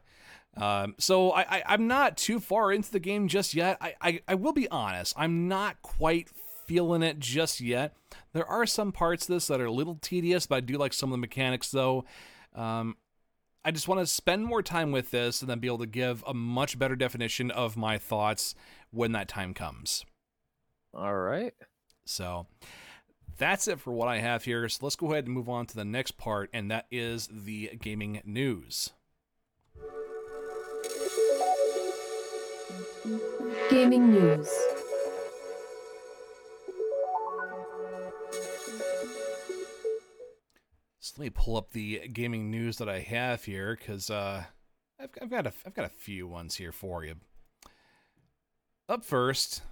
Um, 0.56 0.94
so 0.99 1.32
I, 1.32 1.40
I, 1.40 1.62
I'm 1.66 1.87
not 1.88 2.16
too 2.16 2.38
far 2.40 2.73
into 2.73 2.90
the 2.90 3.00
game 3.00 3.28
just 3.28 3.54
yet. 3.54 3.76
I, 3.80 3.94
I, 4.00 4.20
I 4.28 4.34
will 4.34 4.52
be 4.52 4.68
honest, 4.68 5.14
I'm 5.16 5.49
not 5.49 5.82
quite 5.82 6.28
feeling 6.66 7.02
it 7.02 7.18
just 7.18 7.61
yet. 7.61 7.94
There 8.32 8.46
are 8.46 8.66
some 8.66 8.92
parts 8.92 9.28
of 9.28 9.34
this 9.34 9.49
that 9.49 9.61
are 9.61 9.66
a 9.66 9.73
little 9.73 9.99
tedious, 10.00 10.46
but 10.46 10.56
I 10.56 10.61
do 10.61 10.78
like 10.78 10.92
some 10.92 11.11
of 11.11 11.14
the 11.14 11.18
mechanics 11.18 11.70
though. 11.70 12.04
Um, 12.54 12.96
I 13.64 13.70
just 13.70 13.88
want 13.88 14.00
to 14.00 14.06
spend 14.06 14.44
more 14.44 14.62
time 14.62 14.92
with 14.92 15.11
this 15.11 15.40
and 15.40 15.50
then 15.50 15.58
be 15.58 15.68
able 15.68 15.78
to 15.78 15.87
give 15.87 16.23
a 16.26 16.34
much 16.34 16.78
better 16.78 16.96
definition 16.96 17.50
of 17.50 17.76
my 17.76 17.99
thoughts 17.99 18.54
when 18.90 19.12
that 19.12 19.28
time 19.28 19.54
comes. 19.54 20.04
All 20.92 21.16
right. 21.16 21.54
So 22.04 22.46
that's 23.38 23.66
it 23.66 23.80
for 23.80 23.92
what 23.92 24.08
I 24.08 24.18
have 24.18 24.44
here. 24.44 24.68
So 24.68 24.84
let's 24.84 24.96
go 24.96 25.12
ahead 25.12 25.25
and 25.25 25.34
move 25.34 25.49
on 25.49 25.66
to 25.66 25.75
the 25.76 25.84
next 25.84 26.18
part, 26.18 26.50
and 26.52 26.70
that 26.70 26.87
is 26.90 27.28
the 27.32 27.70
gaming 27.80 28.20
news. 28.25 28.92
Gaming 33.70 34.12
news. 34.12 34.48
So 41.00 41.14
let 41.18 41.24
me 41.24 41.30
pull 41.30 41.56
up 41.56 41.70
the 41.72 42.08
gaming 42.12 42.50
news 42.50 42.78
that 42.78 42.88
I 42.88 43.00
have 43.00 43.44
here 43.44 43.76
because 43.78 44.08
uh, 44.10 44.44
I've, 44.98 45.10
I've 45.20 45.30
got 45.30 45.46
a 45.46 45.52
I've 45.66 45.74
got 45.74 45.84
a 45.84 45.90
few 45.90 46.26
ones 46.26 46.56
here 46.56 46.72
for 46.72 47.04
you. 47.04 47.16
Up 48.88 49.04
first, 49.04 49.62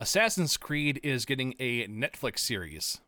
Assassin's 0.00 0.56
Creed 0.56 1.00
is 1.02 1.24
getting 1.24 1.54
a 1.58 1.86
Netflix 1.88 2.40
series. 2.40 3.00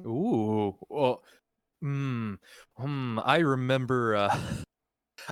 Ooh, 0.00 0.76
well, 0.88 1.22
hmm, 1.80 2.34
hmm. 2.76 3.18
I 3.24 3.38
remember. 3.38 4.16
Uh, 4.16 4.38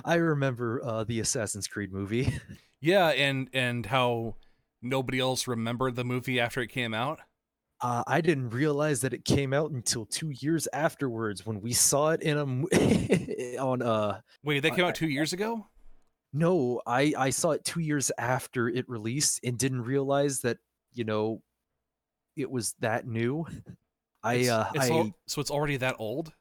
I 0.03 0.15
remember 0.15 0.81
uh, 0.83 1.03
the 1.03 1.19
Assassin's 1.19 1.67
Creed 1.67 1.91
movie. 1.91 2.33
Yeah, 2.81 3.07
and 3.07 3.49
and 3.51 3.83
how 3.83 4.35
nobody 4.83 5.19
else 5.19 5.47
remembered 5.47 5.95
the 5.95 6.03
movie 6.03 6.39
after 6.39 6.61
it 6.61 6.67
came 6.67 6.93
out. 6.93 7.19
Uh, 7.81 8.03
I 8.05 8.21
didn't 8.21 8.51
realize 8.51 9.01
that 9.01 9.11
it 9.13 9.25
came 9.25 9.53
out 9.53 9.71
until 9.71 10.05
two 10.05 10.29
years 10.29 10.67
afterwards 10.71 11.47
when 11.47 11.61
we 11.61 11.73
saw 11.73 12.09
it 12.11 12.21
in 12.21 12.37
a 12.37 13.57
on 13.57 13.81
uh 13.81 14.19
Wait, 14.43 14.59
that 14.59 14.75
came 14.75 14.85
I- 14.85 14.89
out 14.89 14.95
two 14.95 15.07
years 15.09 15.33
ago. 15.33 15.65
no 16.31 16.79
I 16.85 17.13
I 17.17 17.29
saw 17.31 17.51
it 17.51 17.63
two 17.65 17.79
years 17.79 18.11
after 18.19 18.67
it 18.69 18.87
released 18.87 19.39
and 19.43 19.57
didn't 19.57 19.81
realize 19.81 20.41
that 20.41 20.57
you 20.93 21.05
know 21.05 21.41
it 22.35 22.51
was 22.51 22.75
that 22.81 23.07
new. 23.07 23.47
I 24.21 24.33
It's- 24.35 24.49
uh 24.51 24.71
it's 24.75 24.85
I 24.85 24.89
al- 24.89 25.11
so 25.27 25.41
it's 25.41 25.49
already 25.49 25.77
that 25.77 25.95
old. 25.97 26.33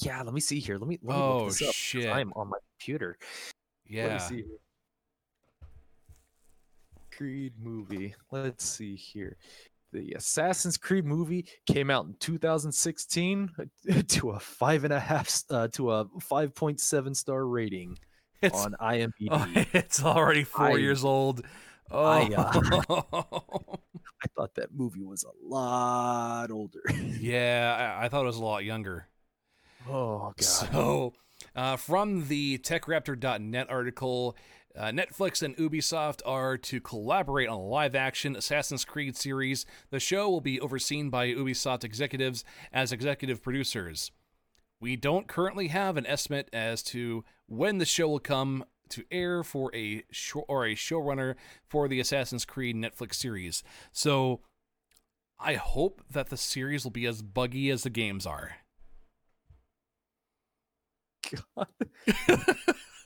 Yeah 0.00 0.22
let 0.22 0.32
me 0.34 0.40
see 0.40 0.58
here 0.60 0.76
let 0.78 0.88
me 0.88 0.98
let 1.02 1.16
me 1.16 1.22
Oh, 1.22 1.38
look 1.44 1.48
this 1.58 1.68
up 1.68 1.74
shit. 1.74 2.06
I'm 2.08 2.32
on 2.36 2.48
my 2.48 2.58
computer. 2.78 3.16
Let 3.90 3.92
me 3.92 3.96
Yeah. 3.96 4.18
see 4.18 4.36
here. 4.36 4.58
Creed 7.16 7.52
movie. 7.60 8.14
Let's 8.30 8.64
see 8.64 8.96
here. 8.96 9.36
The 9.92 10.12
Assassin's 10.12 10.76
Creed 10.76 11.04
movie 11.04 11.46
came 11.66 11.90
out 11.90 12.06
in 12.06 12.14
2016 12.20 13.50
to 14.08 14.30
a 14.30 14.38
five 14.38 14.84
and 14.84 14.92
a 14.92 15.00
half 15.00 15.42
uh, 15.50 15.68
to 15.72 15.90
a 15.92 16.04
5.7 16.04 17.16
star 17.16 17.46
rating 17.46 17.98
It's 18.40 18.64
on 18.64 18.76
IMDb. 18.80 19.28
oh, 19.30 19.46
it's 19.72 20.02
already 20.02 20.44
four 20.44 20.72
I- 20.72 20.76
years 20.76 21.04
old. 21.04 21.44
Oh, 21.90 22.04
I, 22.04 22.20
I 24.22 24.28
thought 24.36 24.54
that 24.54 24.68
movie 24.72 25.02
was 25.02 25.24
a 25.24 25.32
lot 25.44 26.52
older. 26.52 26.82
yeah, 27.18 27.96
I, 28.00 28.04
I 28.04 28.08
thought 28.08 28.22
it 28.22 28.26
was 28.26 28.36
a 28.36 28.44
lot 28.44 28.64
younger. 28.64 29.08
Oh 29.88 30.32
god. 30.36 30.42
So, 30.42 31.12
uh, 31.54 31.76
from 31.76 32.28
the 32.28 32.58
TechRaptor.net 32.58 33.70
article, 33.70 34.36
uh, 34.76 34.86
Netflix 34.86 35.42
and 35.42 35.56
Ubisoft 35.56 36.20
are 36.24 36.56
to 36.56 36.80
collaborate 36.80 37.48
on 37.48 37.56
a 37.56 37.62
live 37.62 37.94
action 37.94 38.36
Assassin's 38.36 38.84
Creed 38.84 39.16
series. 39.16 39.66
The 39.90 40.00
show 40.00 40.30
will 40.30 40.40
be 40.40 40.60
overseen 40.60 41.10
by 41.10 41.28
Ubisoft 41.28 41.82
executives 41.84 42.44
as 42.72 42.92
executive 42.92 43.42
producers. 43.42 44.12
We 44.80 44.96
don't 44.96 45.28
currently 45.28 45.68
have 45.68 45.96
an 45.96 46.06
estimate 46.06 46.48
as 46.52 46.82
to 46.84 47.24
when 47.46 47.78
the 47.78 47.84
show 47.84 48.08
will 48.08 48.20
come 48.20 48.64
to 48.90 49.04
air 49.10 49.42
for 49.42 49.74
a 49.74 50.04
show 50.10 50.40
or 50.48 50.64
a 50.66 50.74
showrunner 50.74 51.34
for 51.68 51.88
the 51.88 52.00
Assassin's 52.00 52.44
Creed 52.44 52.76
Netflix 52.76 53.14
series. 53.14 53.62
So, 53.92 54.40
I 55.38 55.54
hope 55.54 56.02
that 56.10 56.28
the 56.28 56.36
series 56.36 56.84
will 56.84 56.90
be 56.90 57.06
as 57.06 57.22
buggy 57.22 57.70
as 57.70 57.82
the 57.82 57.90
games 57.90 58.26
are. 58.26 58.56
God. 61.56 61.66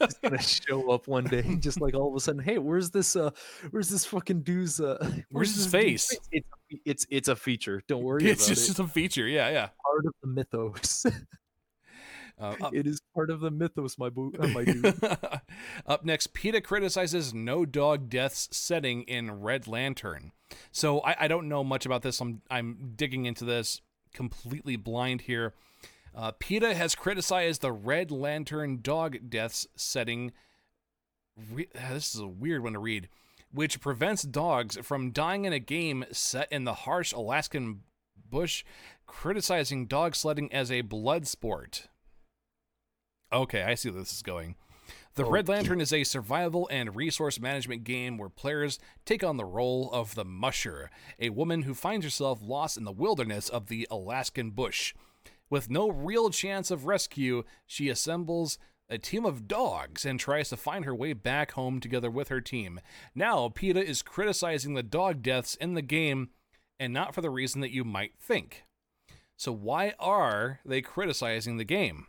It's 0.01 0.19
gonna 0.19 0.43
show 0.43 0.91
up 0.91 1.07
one 1.07 1.25
day, 1.25 1.57
just 1.61 1.81
like 1.81 1.95
all 1.95 2.09
of 2.09 2.17
a 2.17 2.21
sudden, 2.21 2.43
hey, 2.43 2.59
where's 2.59 2.91
this? 2.91 3.17
Uh, 3.17 3.31
where's 3.71 3.89
this 3.89 4.05
fucking 4.05 4.43
dude's? 4.43 4.81
Uh, 4.81 4.99
Where's 5.31 5.55
his 5.55 5.65
this 5.65 5.73
face? 5.73 6.19
It's 6.33 6.49
it's 6.85 7.07
it's 7.11 7.29
a 7.29 7.37
feature. 7.37 7.83
Don't 7.87 8.03
worry 8.03 8.29
It's 8.29 8.47
just 8.47 8.69
it. 8.71 8.79
a 8.79 8.87
feature, 8.87 9.27
yeah, 9.27 9.49
yeah. 9.51 9.69
Part 9.83 10.07
of 10.07 10.15
the 10.23 10.29
mythos. 10.29 11.07
Uh, 11.07 12.55
up, 12.61 12.75
it 12.75 12.87
is 12.87 13.01
part 13.15 13.31
of 13.31 13.41
the 13.41 13.51
mythos, 13.51 13.97
my 13.97 14.11
boo, 14.11 14.33
uh, 14.39 14.49
my 14.49 14.65
dude. 14.65 14.95
up 15.87 16.05
next, 16.05 16.35
PETA 16.35 16.61
criticizes 16.61 17.33
no 17.33 17.65
dog 17.65 18.11
deaths 18.11 18.49
setting 18.51 19.03
in 19.05 19.41
Red 19.43 19.69
Lantern. 19.69 20.33
So 20.73 21.01
I, 21.01 21.17
I 21.21 21.29
don't 21.29 21.49
know 21.49 21.63
much 21.63 21.87
about 21.87 22.03
this. 22.03 22.21
I'm 22.21 22.43
I'm 22.51 22.93
digging 22.97 23.27
into 23.27 23.45
this 23.45 23.81
completely 24.13 24.77
blind 24.77 25.23
here. 25.23 25.55
Uh, 26.15 26.31
PETA 26.39 26.75
has 26.75 26.95
criticized 26.95 27.61
the 27.61 27.73
Red 27.73 28.11
Lantern 28.11 28.81
dog 28.81 29.29
deaths 29.29 29.67
setting. 29.75 30.33
Re- 31.53 31.69
this 31.75 32.15
is 32.15 32.21
a 32.21 32.27
weird 32.29 32.63
one 32.63 32.75
to 32.75 32.79
read, 32.79 33.09
which 33.53 33.81
prevents 33.81 34.23
dogs 34.23 34.77
from 34.83 35.11
dying 35.11 35.45
in 35.45 35.53
a 35.53 35.59
game 35.59 36.05
set 36.13 36.51
in 36.53 36.65
the 36.65 36.75
harsh 36.75 37.13
Alaskan 37.13 37.81
bush, 38.31 38.65
criticizing 39.07 39.87
dog 39.87 40.15
sledding 40.15 40.53
as 40.53 40.71
a 40.71 40.83
blood 40.83 41.27
sport. 41.27 41.89
Okay, 43.33 43.63
I 43.63 43.75
see 43.75 43.91
where 43.91 44.01
this 44.01 44.13
is 44.13 44.23
going. 44.23 44.55
The 45.17 45.25
Red 45.25 45.49
Lantern 45.49 45.81
is 45.81 45.93
a 45.93 46.03
survival 46.05 46.69
and 46.73 46.97
resource 46.97 47.41
management 47.41 47.85
game 47.85 48.19
where 48.19 48.29
players 48.29 48.81
take 49.05 49.23
on 49.23 49.37
the 49.37 49.45
role 49.45 49.89
of 49.93 50.17
the 50.17 50.25
Musher, 50.25 50.91
a 51.21 51.31
woman 51.31 51.63
who 51.63 51.75
finds 51.75 52.05
herself 52.05 52.41
lost 52.43 52.77
in 52.77 52.85
the 52.85 52.93
wilderness 52.93 53.49
of 53.49 53.69
the 53.69 53.87
Alaskan 53.91 54.51
bush. 54.51 54.93
With 55.51 55.71
no 55.71 55.91
real 55.91 56.31
chance 56.31 56.71
of 56.71 56.87
rescue, 56.87 57.45
she 57.67 57.89
assembles 57.89 58.59
a 58.89 58.99
team 58.99 59.25
of 59.25 59.49
dogs 59.49 60.05
and 60.05 60.21
tries 60.21 60.49
to 60.51 60.57
find 60.57 60.85
her 60.85 60.95
way 60.95 61.13
back 61.13 61.53
home 61.53 61.81
together 61.81 62.11
with 62.11 62.29
her 62.29 62.41
team. 62.41 62.81
Now, 63.15 63.49
PETA 63.49 63.85
is 63.85 64.03
criticizing 64.03 64.75
the 64.75 64.83
dog 64.83 65.23
deaths 65.23 65.55
in 65.55 65.75
the 65.75 65.83
game, 65.83 66.31
and 66.79 66.93
not 66.93 67.15
for 67.15 67.21
the 67.21 67.31
reason 67.31 67.61
that 67.61 67.73
you 67.73 67.85
might 67.85 68.13
think. 68.19 68.65
So, 69.37 69.53
why 69.53 69.95
are 69.99 70.61
they 70.65 70.83
criticizing 70.83 71.57
the 71.57 71.65
game? 71.65 72.07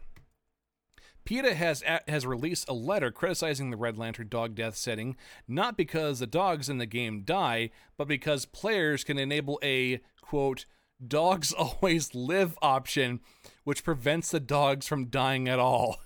PETA 1.25 1.56
has 1.56 1.84
has 2.08 2.25
released 2.25 2.70
a 2.70 2.74
letter 2.74 3.10
criticizing 3.10 3.72
the 3.72 3.77
Red 3.77 3.98
Lantern 3.98 4.27
dog 4.30 4.54
death 4.54 4.75
setting, 4.75 5.15
not 5.48 5.75
because 5.75 6.20
the 6.20 6.27
dogs 6.27 6.70
in 6.70 6.77
the 6.77 6.86
game 6.86 7.24
die, 7.24 7.72
but 7.98 8.08
because 8.08 8.46
players 8.46 9.04
can 9.04 9.18
enable 9.18 9.60
a 9.63 10.01
quote 10.22 10.65
dogs 11.06 11.54
always 11.58 12.14
live 12.14 12.58
option, 12.62 13.22
which 13.64 13.84
prevents 13.84 14.32
the 14.32 14.40
dogs 14.40 14.88
from 14.88 15.08
dying 15.08 15.48
at 15.48 15.60
all. 15.60 15.98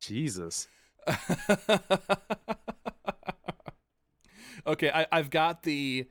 Jesus. 0.00 0.68
okay, 4.66 4.90
I, 4.90 5.06
I've 5.12 5.30
got 5.30 5.62
the 5.62 6.08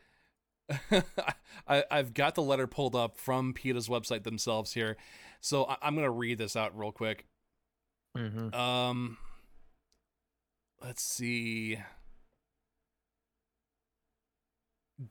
I, 1.68 1.84
I've 1.90 2.14
got 2.14 2.36
the 2.36 2.42
letter 2.42 2.68
pulled 2.68 2.96
up 2.96 3.18
from 3.18 3.54
PETA's 3.54 3.88
website 3.88 4.24
themselves 4.24 4.74
here, 4.74 4.98
so 5.42 5.66
I, 5.66 5.78
I'm 5.82 5.96
gonna 5.96 6.12
read 6.12 6.38
this 6.38 6.56
out 6.56 6.78
real 6.78 6.92
quick. 6.92 7.26
Mm-hmm. 8.18 8.54
Um, 8.54 9.18
let's 10.84 11.04
see. 11.04 11.80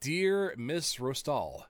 Dear 0.01 0.55
Miss 0.57 1.01
Rostal, 1.01 1.67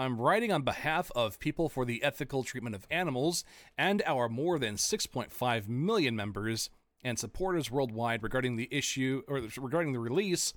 I'm 0.00 0.20
writing 0.20 0.52
on 0.52 0.62
behalf 0.62 1.10
of 1.16 1.40
People 1.40 1.68
for 1.68 1.84
the 1.84 2.04
Ethical 2.04 2.44
Treatment 2.44 2.76
of 2.76 2.86
Animals 2.88 3.44
and 3.76 4.00
our 4.06 4.28
more 4.28 4.56
than 4.56 4.76
6.5 4.76 5.68
million 5.68 6.14
members 6.14 6.70
and 7.02 7.18
supporters 7.18 7.68
worldwide 7.68 8.22
regarding 8.22 8.54
the 8.54 8.68
issue 8.70 9.22
or 9.26 9.42
regarding 9.56 9.92
the 9.92 9.98
release 9.98 10.52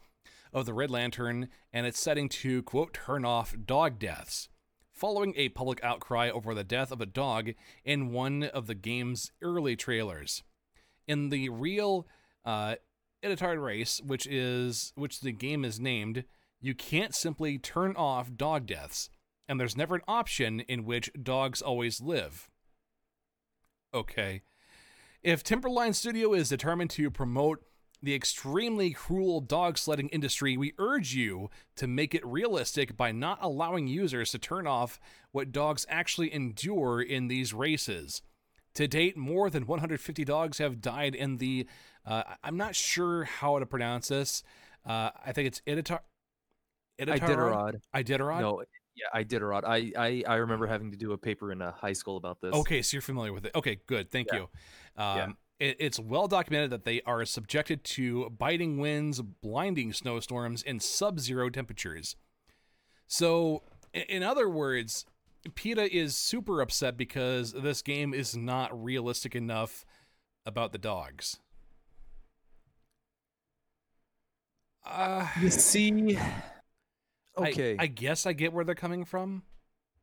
of 0.54 0.68
the 0.68 0.76
Red 0.76 0.92
Lantern 0.92 1.50
and 1.74 1.88
its 1.88 2.00
setting 2.00 2.30
to 2.30 2.62
quote 2.62 2.94
turn 2.94 3.26
off 3.26 3.56
dog 3.66 3.98
deaths. 3.98 4.48
Following 4.92 5.34
a 5.36 5.50
public 5.50 5.84
outcry 5.84 6.30
over 6.30 6.54
the 6.54 6.64
death 6.64 6.92
of 6.92 7.02
a 7.02 7.08
dog 7.08 7.54
in 7.84 8.12
one 8.12 8.44
of 8.44 8.68
the 8.68 8.76
game's 8.76 9.32
early 9.42 9.76
trailers. 9.76 10.44
In 11.08 11.30
the 11.30 11.50
real 11.50 12.06
uh, 12.46 12.76
Iditarod 13.24 13.60
race, 13.60 14.02
which 14.06 14.28
is 14.28 14.94
which 14.96 15.22
the 15.22 15.32
game 15.32 15.66
is 15.66 15.80
named, 15.80 16.26
you 16.60 16.76
can't 16.76 17.16
simply 17.16 17.58
turn 17.58 17.96
off 17.96 18.36
dog 18.38 18.68
deaths, 18.68 19.10
and 19.52 19.60
there's 19.60 19.76
never 19.76 19.96
an 19.96 20.02
option 20.08 20.62
in 20.62 20.86
which 20.86 21.12
dogs 21.22 21.62
always 21.62 22.00
live. 22.00 22.50
Okay. 23.94 24.44
If 25.24 25.44
Timberline 25.44 25.92
Studio 25.92 26.32
is 26.32 26.48
determined 26.48 26.90
to 26.92 27.12
promote 27.12 27.62
the 28.02 28.16
extremely 28.16 28.92
cruel 28.92 29.42
dog 29.42 29.78
sledding 29.78 30.08
industry, 30.08 30.56
we 30.56 30.72
urge 30.78 31.14
you 31.14 31.50
to 31.76 31.86
make 31.86 32.16
it 32.16 32.26
realistic 32.26 32.96
by 32.96 33.12
not 33.12 33.40
allowing 33.42 33.88
users 33.88 34.32
to 34.32 34.40
turn 34.40 34.68
off 34.68 35.02
what 35.34 35.52
dogs 35.52 35.86
actually 35.90 36.34
endure 36.34 37.02
in 37.02 37.28
these 37.28 37.54
races. 37.54 38.22
To 38.76 38.88
date, 38.88 39.18
more 39.18 39.50
than 39.50 39.68
150 39.68 40.24
dogs 40.24 40.60
have 40.60 40.80
died 40.80 41.14
in 41.14 41.40
the. 41.40 41.68
Uh, 42.06 42.24
I'm 42.42 42.56
not 42.56 42.74
sure 42.74 43.26
how 43.26 43.60
to 43.60 43.66
pronounce 43.66 44.08
this. 44.08 44.44
Uh, 44.86 45.10
I 45.26 45.34
think 45.34 45.48
it's 45.48 45.62
Iditar. 45.68 46.00
Iditarod. 46.98 47.82
Iditarod? 47.94 48.40
No, 48.40 48.64
yeah, 48.96 49.22
Iditarod. 49.22 49.64
I, 49.66 49.92
I 49.98 50.24
I 50.28 50.36
remember 50.36 50.68
having 50.68 50.92
to 50.92 50.98
do 50.98 51.14
a 51.14 51.18
paper 51.18 51.52
in 51.52 51.62
uh, 51.62 51.72
high 51.72 51.94
school 51.94 52.18
about 52.18 52.42
this. 52.42 52.54
Okay, 52.54 52.82
so 52.82 52.96
you're 52.96 53.02
familiar 53.02 53.34
with 53.34 53.46
it. 53.46 53.56
Okay, 53.56 53.80
good. 53.88 54.10
Thank 54.12 54.28
Yeah. 54.32 54.40
you. 54.40 54.42
Um, 55.04 55.18
Yeah. 55.60 55.68
it, 55.68 55.78
it's 55.80 56.00
well 56.00 56.28
documented 56.28 56.72
that 56.72 56.86
they 56.86 57.02
are 57.06 57.24
subjected 57.26 57.84
to 57.86 58.30
biting 58.32 58.78
winds, 58.80 59.22
blinding 59.22 59.94
snowstorms, 59.94 60.64
and 60.64 60.82
sub 60.82 61.20
zero 61.20 61.50
temperatures. 61.50 62.16
So, 63.08 63.64
in 63.94 64.24
other 64.24 64.50
words, 64.50 65.06
PETA 65.56 65.94
is 65.96 66.16
super 66.16 66.62
upset 66.62 66.98
because 66.98 67.52
this 67.54 67.82
game 67.82 68.14
is 68.14 68.36
not 68.38 68.84
realistic 68.84 69.36
enough 69.36 69.86
about 70.46 70.72
the 70.72 70.78
dogs. 70.78 71.40
Uh, 74.86 75.28
You 75.40 75.50
see, 75.50 76.18
okay, 77.38 77.76
I, 77.80 77.84
I 77.84 77.88
guess 77.88 78.26
I 78.26 78.34
get 78.34 78.54
where 78.54 78.66
they're 78.66 78.76
coming 78.76 79.06
from. 79.06 79.44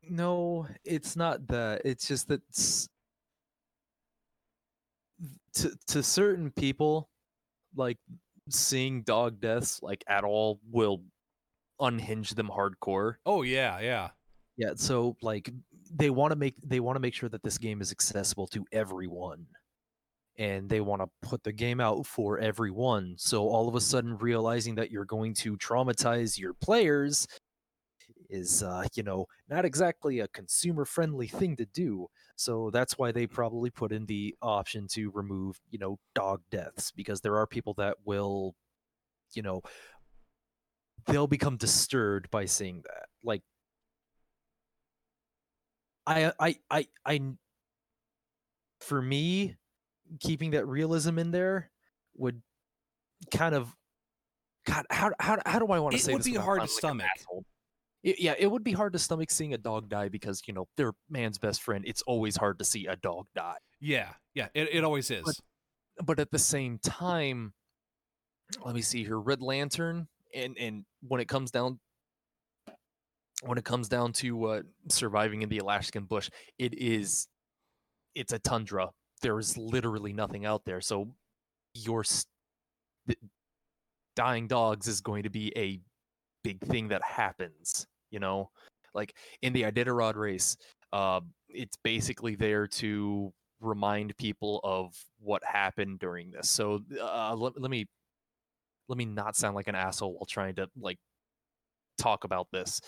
no, 0.08 0.66
it's 0.84 1.16
not 1.16 1.46
that. 1.48 1.82
It's 1.84 2.06
just 2.08 2.28
that 2.28 2.42
s- 2.56 2.88
to 5.54 5.76
to 5.88 6.02
certain 6.02 6.50
people, 6.50 7.08
like 7.74 7.98
seeing 8.50 9.02
dog 9.02 9.40
deaths 9.40 9.80
like 9.82 10.04
at 10.08 10.24
all 10.24 10.60
will 10.70 11.02
unhinge 11.80 12.30
them 12.30 12.48
hardcore. 12.48 13.16
Oh 13.26 13.42
yeah, 13.42 13.80
yeah. 13.80 14.10
Yeah, 14.56 14.72
so 14.76 15.16
like 15.22 15.50
they 15.94 16.10
want 16.10 16.32
to 16.32 16.36
make 16.36 16.54
they 16.64 16.80
want 16.80 16.96
to 16.96 17.00
make 17.00 17.14
sure 17.14 17.28
that 17.28 17.42
this 17.42 17.58
game 17.58 17.80
is 17.80 17.92
accessible 17.92 18.46
to 18.48 18.64
everyone. 18.72 19.46
And 20.38 20.68
they 20.68 20.80
want 20.80 21.02
to 21.02 21.08
put 21.28 21.42
the 21.42 21.52
game 21.52 21.80
out 21.80 22.06
for 22.06 22.38
everyone. 22.38 23.16
So 23.18 23.48
all 23.48 23.68
of 23.68 23.74
a 23.74 23.80
sudden 23.80 24.16
realizing 24.18 24.76
that 24.76 24.90
you're 24.90 25.04
going 25.04 25.34
to 25.34 25.56
traumatize 25.56 26.38
your 26.38 26.54
players 26.54 27.26
is 28.30 28.62
uh, 28.62 28.84
you 28.94 29.02
know, 29.02 29.26
not 29.48 29.64
exactly 29.64 30.20
a 30.20 30.28
consumer 30.28 30.84
friendly 30.84 31.26
thing 31.26 31.56
to 31.56 31.66
do. 31.66 32.06
So 32.36 32.70
that's 32.70 32.98
why 32.98 33.10
they 33.10 33.26
probably 33.26 33.70
put 33.70 33.90
in 33.90 34.06
the 34.06 34.34
option 34.42 34.86
to 34.92 35.10
remove, 35.10 35.58
you 35.70 35.78
know, 35.78 35.98
dog 36.14 36.42
deaths 36.50 36.92
because 36.92 37.20
there 37.20 37.36
are 37.36 37.46
people 37.46 37.74
that 37.74 37.96
will 38.04 38.54
you 39.34 39.42
know 39.42 39.62
they'll 41.06 41.26
become 41.26 41.56
disturbed 41.56 42.30
by 42.30 42.44
seeing 42.44 42.82
that. 42.82 43.06
Like 43.24 43.42
I 46.06 46.32
I 46.38 46.56
I 46.70 46.86
I 47.04 47.20
for 48.80 49.00
me 49.02 49.56
keeping 50.20 50.50
that 50.52 50.66
realism 50.66 51.18
in 51.18 51.30
there 51.30 51.70
would 52.16 52.42
kind 53.30 53.54
of 53.54 53.74
God 54.66 54.84
how 54.90 55.10
how 55.20 55.38
how 55.46 55.58
do 55.58 55.66
I 55.68 55.78
want 55.78 55.92
to 55.92 55.98
It 55.98 56.02
say 56.02 56.12
It 56.12 56.14
would 56.14 56.24
be 56.24 56.34
hard 56.34 56.58
to 56.58 56.62
like 56.62 56.70
stomach. 56.70 57.06
It- 58.02 58.20
yeah, 58.20 58.34
it 58.38 58.46
would 58.46 58.62
be 58.62 58.72
hard 58.72 58.92
to 58.92 58.98
stomach 58.98 59.30
seeing 59.30 59.54
a 59.54 59.58
dog 59.58 59.88
die 59.88 60.08
because 60.08 60.42
you 60.46 60.54
know 60.54 60.68
they're 60.76 60.92
man's 61.10 61.38
best 61.38 61.62
friend. 61.62 61.84
It's 61.86 62.02
always 62.02 62.36
hard 62.36 62.58
to 62.60 62.64
see 62.64 62.86
a 62.86 62.96
dog 62.96 63.26
die, 63.34 63.56
Yeah, 63.80 64.10
yeah. 64.34 64.48
It, 64.54 64.68
it 64.72 64.84
always 64.84 65.10
is. 65.10 65.24
But- 65.24 66.06
but 66.06 66.20
at 66.20 66.30
the 66.30 66.38
same 66.38 66.78
time, 66.78 67.54
let 68.64 68.72
me 68.74 68.82
see 68.82 69.02
here. 69.02 69.18
Red 69.18 69.42
Lantern, 69.42 70.06
and 70.32 70.56
and 70.56 70.84
when 71.00 71.20
it 71.20 71.26
comes 71.26 71.50
down 71.50 71.80
when 73.42 73.58
it 73.58 73.64
comes 73.64 73.88
down 73.88 74.12
to 74.12 74.44
uh, 74.46 74.62
surviving 74.88 75.42
in 75.42 75.48
the 75.48 75.58
Alaskan 75.58 76.04
bush, 76.04 76.30
it 76.58 76.74
is 76.74 77.26
it's 78.14 78.32
a 78.32 78.38
tundra. 78.38 78.90
There 79.20 79.38
is 79.38 79.56
literally 79.56 80.12
nothing 80.12 80.46
out 80.46 80.64
there. 80.64 80.80
So 80.80 81.08
your 81.74 82.00
s- 82.00 82.26
th- 83.06 83.18
dying 84.16 84.46
dogs 84.46 84.88
is 84.88 85.00
going 85.00 85.22
to 85.24 85.30
be 85.30 85.52
a 85.56 85.80
big 86.44 86.60
thing 86.60 86.88
that 86.88 87.02
happens. 87.02 87.86
You 88.10 88.20
know, 88.20 88.50
like 88.94 89.14
in 89.42 89.52
the 89.52 89.62
Iditarod 89.62 90.16
race, 90.16 90.56
uh, 90.92 91.20
it's 91.48 91.76
basically 91.82 92.34
there 92.34 92.66
to 92.66 93.32
remind 93.60 94.16
people 94.16 94.60
of 94.64 94.94
what 95.18 95.42
happened 95.44 95.98
during 95.98 96.30
this. 96.30 96.48
So 96.48 96.80
uh, 97.00 97.34
let, 97.34 97.60
let 97.60 97.70
me 97.70 97.86
let 98.88 98.96
me 98.96 99.04
not 99.04 99.36
sound 99.36 99.54
like 99.54 99.68
an 99.68 99.74
asshole 99.74 100.14
while 100.14 100.26
trying 100.26 100.54
to 100.54 100.68
like 100.80 100.98
talk 101.98 102.24
about 102.24 102.48
this. 102.52 102.80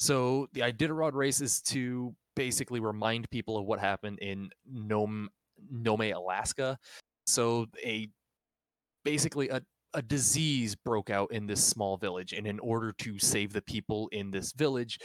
So 0.00 0.48
the 0.52 0.60
Iditarod 0.60 1.12
race 1.12 1.40
is 1.40 1.60
to 1.62 2.14
basically 2.34 2.80
remind 2.80 3.30
people 3.30 3.58
of 3.58 3.66
what 3.66 3.78
happened 3.78 4.18
in 4.20 4.50
Nome, 4.66 5.28
Nome, 5.70 6.12
Alaska. 6.12 6.78
So 7.26 7.66
a 7.84 8.08
basically 9.04 9.48
a 9.48 9.62
a 9.94 10.02
disease 10.02 10.74
broke 10.74 11.10
out 11.10 11.32
in 11.32 11.46
this 11.46 11.62
small 11.62 11.96
village, 11.96 12.32
and 12.32 12.46
in 12.46 12.58
order 12.60 12.92
to 12.98 13.18
save 13.18 13.52
the 13.52 13.62
people 13.62 14.08
in 14.12 14.30
this 14.30 14.52
village, 14.52 14.98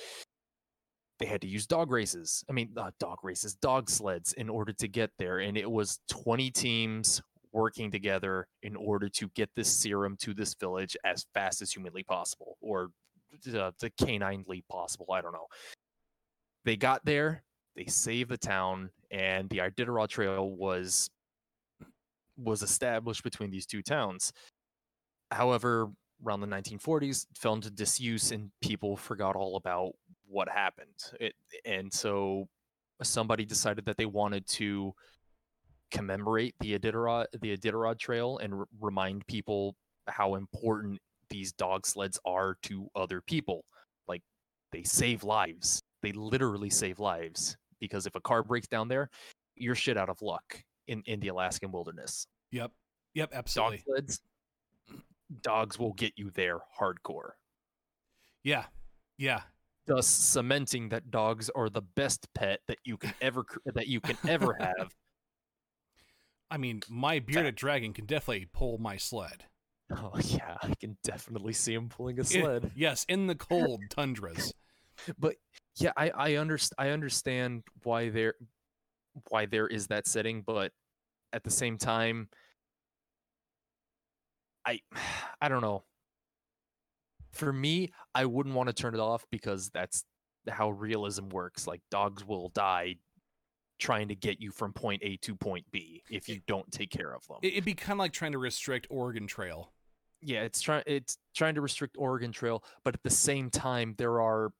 they 1.19 1.25
had 1.25 1.41
to 1.41 1.47
use 1.47 1.65
dog 1.65 1.91
races. 1.91 2.43
I 2.49 2.53
mean, 2.53 2.69
uh, 2.77 2.91
dog 2.99 3.19
races, 3.23 3.55
dog 3.55 3.89
sleds 3.89 4.33
in 4.33 4.49
order 4.49 4.73
to 4.73 4.87
get 4.87 5.11
there. 5.17 5.39
And 5.39 5.57
it 5.57 5.69
was 5.69 5.99
20 6.09 6.51
teams 6.51 7.21
working 7.51 7.89
together 7.89 8.47
in 8.61 8.75
order 8.75 9.09
to 9.09 9.29
get 9.29 9.49
this 9.55 9.71
serum 9.71 10.15
to 10.21 10.33
this 10.33 10.53
village 10.53 10.95
as 11.03 11.25
fast 11.33 11.61
as 11.61 11.71
humanly 11.71 12.03
possible 12.03 12.57
or 12.61 12.89
uh, 13.47 13.71
the 13.79 13.91
caninely 13.99 14.61
possible. 14.69 15.07
I 15.11 15.21
don't 15.21 15.33
know. 15.33 15.47
They 16.65 16.75
got 16.75 17.03
there, 17.03 17.43
they 17.77 17.85
saved 17.85 18.31
the 18.31 18.37
town, 18.37 18.89
and 19.11 19.49
the 19.49 19.59
Iditarod 19.59 20.09
Trail 20.09 20.49
was 20.49 21.09
was 22.35 22.61
established 22.61 23.23
between 23.23 23.49
these 23.49 23.65
two 23.65 23.81
towns. 23.81 24.33
However, 25.31 25.87
around 26.25 26.41
the 26.41 26.47
1940s, 26.47 27.25
it 27.31 27.37
fell 27.37 27.53
into 27.53 27.71
disuse 27.71 28.31
and 28.31 28.51
people 28.61 28.95
forgot 28.95 29.35
all 29.35 29.55
about 29.55 29.93
what 30.27 30.47
happened. 30.47 30.87
It, 31.19 31.33
and 31.65 31.91
so 31.91 32.47
somebody 33.01 33.43
decided 33.43 33.85
that 33.85 33.97
they 33.97 34.05
wanted 34.05 34.47
to 34.47 34.93
commemorate 35.89 36.53
the 36.59 36.77
Iditarod, 36.77 37.25
the 37.39 37.57
Iditarod 37.57 37.97
Trail 37.97 38.37
and 38.37 38.53
r- 38.53 38.67
remind 38.79 39.25
people 39.25 39.75
how 40.07 40.35
important 40.35 40.99
these 41.29 41.51
dog 41.53 41.87
sleds 41.87 42.19
are 42.23 42.55
to 42.63 42.87
other 42.95 43.21
people. 43.21 43.65
Like 44.07 44.21
they 44.71 44.83
save 44.83 45.23
lives. 45.23 45.81
They 46.03 46.11
literally 46.11 46.69
save 46.69 46.99
lives 46.99 47.57
because 47.79 48.05
if 48.05 48.15
a 48.15 48.21
car 48.21 48.43
breaks 48.43 48.67
down 48.67 48.87
there, 48.87 49.09
you're 49.55 49.75
shit 49.75 49.97
out 49.97 50.09
of 50.09 50.21
luck 50.21 50.63
in, 50.87 51.03
in 51.05 51.19
the 51.19 51.27
Alaskan 51.29 51.71
wilderness. 51.71 52.27
Yep. 52.51 52.71
Yep. 53.15 53.31
Absolutely. 53.33 53.77
Dog 53.77 53.85
sleds, 53.85 54.19
dogs 55.41 55.79
will 55.79 55.93
get 55.93 56.13
you 56.15 56.29
there 56.31 56.59
hardcore. 56.79 57.31
Yeah. 58.43 58.65
Yeah. 59.17 59.41
thus 59.87 60.05
cementing 60.07 60.89
that 60.89 61.09
dogs 61.11 61.49
are 61.55 61.69
the 61.69 61.81
best 61.81 62.27
pet 62.33 62.59
that 62.67 62.77
you 62.83 62.97
can 62.97 63.13
ever 63.21 63.43
that 63.65 63.87
you 63.87 63.99
can 64.01 64.17
ever 64.27 64.53
have. 64.59 64.93
I 66.49 66.57
mean, 66.57 66.81
my 66.89 67.19
bearded 67.19 67.55
dragon 67.55 67.93
can 67.93 68.05
definitely 68.05 68.47
pull 68.53 68.77
my 68.77 68.97
sled. 68.97 69.45
Oh 69.89 70.11
yeah, 70.23 70.57
I 70.61 70.73
can 70.79 70.97
definitely 71.03 71.53
see 71.53 71.73
him 71.73 71.89
pulling 71.89 72.19
a 72.19 72.23
sled. 72.23 72.71
yes, 72.75 73.05
in 73.09 73.27
the 73.27 73.35
cold 73.35 73.81
tundras. 73.89 74.53
But 75.17 75.35
yeah, 75.77 75.91
I 75.97 76.09
I 76.09 76.35
understand 76.35 76.75
I 76.77 76.89
understand 76.89 77.63
why 77.83 78.09
there 78.09 78.35
why 79.29 79.45
there 79.45 79.67
is 79.67 79.87
that 79.87 80.07
setting, 80.07 80.43
but 80.45 80.71
at 81.33 81.43
the 81.43 81.51
same 81.51 81.77
time, 81.77 82.29
I 84.65 84.79
I 85.41 85.49
don't 85.49 85.61
know. 85.61 85.83
For 87.31 87.53
me, 87.53 87.91
I 88.15 88.25
wouldn't 88.25 88.55
want 88.55 88.67
to 88.67 88.73
turn 88.73 88.95
it 88.95 88.99
off 88.99 89.25
because 89.31 89.69
that's 89.69 90.03
how 90.49 90.71
realism 90.71 91.29
works. 91.29 91.67
Like 91.67 91.81
dogs 91.91 92.25
will 92.25 92.49
die 92.49 92.95
trying 93.79 94.07
to 94.07 94.15
get 94.15 94.41
you 94.41 94.49
from 94.51 94.73
point 94.73 95.03
A 95.03 95.17
to 95.17 95.35
point 95.35 95.65
B 95.71 96.01
if 96.09 96.27
you 96.27 96.39
don't 96.47 96.71
take 96.71 96.89
care 96.89 97.13
of 97.13 97.27
them. 97.27 97.37
It, 97.43 97.53
it'd 97.53 97.65
be 97.65 97.75
kind 97.75 97.93
of 97.93 97.99
like 97.99 98.13
trying 98.13 98.31
to 98.31 98.39
restrict 98.39 98.87
Oregon 98.89 99.27
Trail. 99.27 99.71
yeah, 100.21 100.41
it's 100.41 100.61
trying 100.61 100.83
it's 100.87 101.17
trying 101.35 101.55
to 101.55 101.61
restrict 101.61 101.95
Oregon 101.99 102.31
Trail, 102.31 102.63
but 102.83 102.95
at 102.95 103.03
the 103.03 103.09
same 103.11 103.49
time, 103.51 103.93
there 103.97 104.19
are 104.21 104.51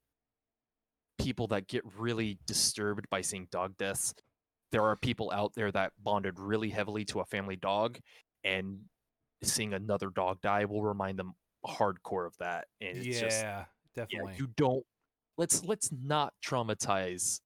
people 1.17 1.47
that 1.47 1.67
get 1.67 1.83
really 1.97 2.37
disturbed 2.45 3.07
by 3.09 3.21
seeing 3.21 3.47
dog 3.51 3.77
deaths. 3.77 4.13
There 4.71 4.83
are 4.83 4.95
people 4.95 5.31
out 5.31 5.53
there 5.55 5.71
that 5.71 5.93
bonded 6.03 6.39
really 6.39 6.69
heavily 6.69 7.05
to 7.05 7.21
a 7.21 7.25
family 7.25 7.55
dog, 7.55 7.99
and 8.43 8.79
seeing 9.43 9.73
another 9.73 10.09
dog 10.09 10.41
die 10.41 10.65
will 10.65 10.83
remind 10.83 11.19
them 11.19 11.33
hardcore 11.65 12.27
of 12.27 12.35
that. 12.39 12.65
And 12.81 12.97
it's 12.97 13.07
yeah, 13.07 13.19
just 13.19 13.41
yeah, 13.41 13.65
definitely. 13.95 14.33
you 14.37 14.47
don't 14.57 14.85
let's 15.37 15.63
let's 15.63 15.89
not 15.91 16.33
traumatize 16.45 17.39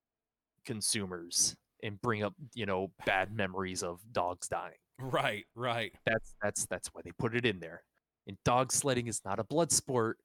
consumers 0.66 1.56
and 1.84 2.02
bring 2.02 2.24
up 2.24 2.34
you 2.54 2.66
know 2.66 2.92
bad 3.06 3.36
memories 3.36 3.84
of 3.84 4.00
dogs 4.12 4.48
dying 4.48 4.74
right, 5.02 5.46
right. 5.56 5.94
that's 6.06 6.36
that's 6.42 6.66
that's 6.68 6.90
why 6.94 7.02
they 7.04 7.12
put 7.12 7.36
it 7.36 7.46
in 7.46 7.60
there. 7.60 7.84
And 8.28 8.38
dog 8.46 8.72
sledding 8.72 9.08
is 9.08 9.22
not 9.26 9.40
a 9.40 9.44
blood 9.44 9.72
sport. 9.72 10.18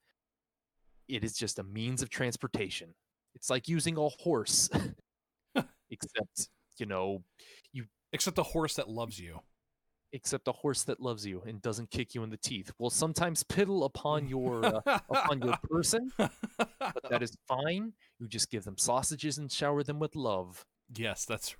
It 1.09 1.25
is 1.25 1.35
just 1.35 1.59
a 1.59 1.63
means 1.63 2.03
of 2.03 2.11
transportation. 2.11 2.95
It's 3.37 3.51
like 3.51 3.69
using 3.69 3.99
a 3.99 4.09
horse. 4.09 4.71
Except, 5.91 6.49
you 6.79 6.87
know, 6.87 7.23
you 7.73 7.85
Except 8.13 8.37
the 8.37 8.43
horse 8.45 8.75
that 8.77 8.89
loves 8.89 9.19
you. 9.21 9.41
except 10.13 10.49
a 10.49 10.53
horse 10.53 10.85
that 10.85 11.01
loves 11.01 11.27
you 11.27 11.43
and 11.47 11.61
doesn't 11.63 11.91
kick 11.91 12.15
you 12.15 12.23
in 12.23 12.31
the 12.31 12.37
teeth 12.39 12.73
will 12.79 12.91
sometimes 12.91 13.43
piddle 13.45 13.85
upon 13.85 14.29
your 14.35 14.65
uh, 14.65 14.81
upon 15.11 15.43
your 15.43 15.57
person, 15.71 16.13
but 16.19 16.31
that 17.11 17.23
is 17.23 17.37
fine. 17.49 17.93
You 18.21 18.29
just 18.29 18.51
give 18.51 18.65
them 18.65 18.79
sausages 18.79 19.39
and 19.39 19.51
shower 19.53 19.83
them 19.83 19.99
with 19.99 20.17
love. 20.17 20.65
Yes, 20.97 21.25
that's 21.27 21.57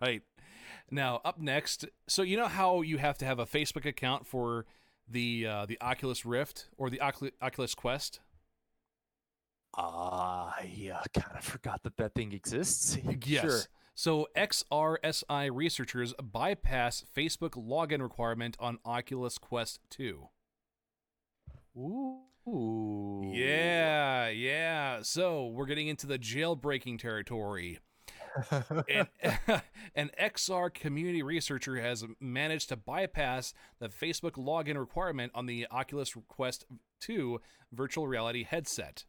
right. 0.00 0.22
Now, 0.90 1.20
up 1.24 1.40
next, 1.40 1.86
so 2.08 2.22
you 2.22 2.36
know 2.36 2.48
how 2.48 2.82
you 2.82 2.98
have 2.98 3.18
to 3.18 3.24
have 3.24 3.38
a 3.40 3.46
Facebook 3.46 3.86
account 3.86 4.26
for 4.26 4.66
the 5.08 5.46
uh, 5.46 5.66
the 5.66 5.78
Oculus 5.80 6.24
Rift 6.26 6.68
or 6.78 6.90
the 6.90 6.98
Ocul- 6.98 7.32
Oculus 7.42 7.74
Quest? 7.74 8.20
I 9.76 10.92
uh, 10.94 11.20
kind 11.20 11.36
of 11.36 11.44
forgot 11.44 11.82
that 11.82 11.96
that 11.98 12.14
thing 12.14 12.32
exists. 12.32 12.98
Yes. 13.24 13.42
Sure. 13.42 13.60
So 13.94 14.28
XRSI 14.36 15.50
researchers 15.52 16.12
bypass 16.22 17.04
Facebook 17.16 17.52
login 17.52 18.02
requirement 18.02 18.56
on 18.60 18.78
Oculus 18.84 19.38
Quest 19.38 19.80
2. 19.90 20.28
Ooh. 21.78 23.32
Yeah, 23.32 24.28
yeah. 24.28 25.00
So 25.02 25.46
we're 25.46 25.66
getting 25.66 25.88
into 25.88 26.06
the 26.06 26.18
jailbreaking 26.18 26.98
territory. 26.98 27.78
an, 28.50 29.08
an 29.94 30.10
XR 30.20 30.72
community 30.72 31.22
researcher 31.22 31.76
has 31.80 32.04
managed 32.20 32.68
to 32.68 32.76
bypass 32.76 33.54
the 33.78 33.88
Facebook 33.88 34.32
login 34.32 34.78
requirement 34.78 35.32
on 35.34 35.46
the 35.46 35.66
Oculus 35.70 36.14
Quest 36.28 36.66
2 37.00 37.40
virtual 37.72 38.06
reality 38.06 38.44
headset. 38.44 39.04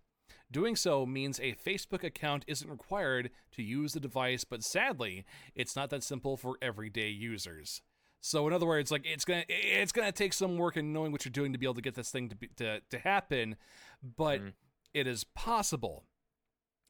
Doing 0.50 0.76
so 0.78 1.06
means 1.06 1.40
a 1.40 1.54
Facebook 1.54 2.04
account 2.04 2.46
isn't 2.48 2.70
required 2.70 3.32
to 3.52 3.62
use 3.62 3.94
the 3.94 4.00
device, 4.00 4.46
but 4.46 4.64
sadly, 4.64 5.26
it's 5.56 5.76
not 5.76 5.90
that 5.90 6.04
simple 6.04 6.38
for 6.38 6.58
everyday 6.62 7.10
users. 7.10 7.82
So 8.22 8.48
in 8.48 8.54
other 8.54 8.66
words, 8.66 8.90
like 8.90 9.06
it's 9.06 9.26
gonna 9.26 9.44
it's 9.48 9.92
gonna 9.92 10.12
take 10.12 10.34
some 10.34 10.58
work 10.58 10.78
and 10.78 10.94
knowing 10.94 11.12
what 11.12 11.26
you're 11.26 11.32
doing 11.32 11.54
to 11.54 11.60
be 11.60 11.66
able 11.66 11.76
to 11.76 11.82
get 11.82 11.96
this 11.96 12.12
thing 12.12 12.30
to 12.30 12.36
be, 12.36 12.48
to 12.58 12.82
to 12.90 13.00
happen, 13.00 13.58
but 14.02 14.40
mm-hmm. 14.40 14.50
it 14.94 15.06
is 15.06 15.24
possible. 15.24 16.06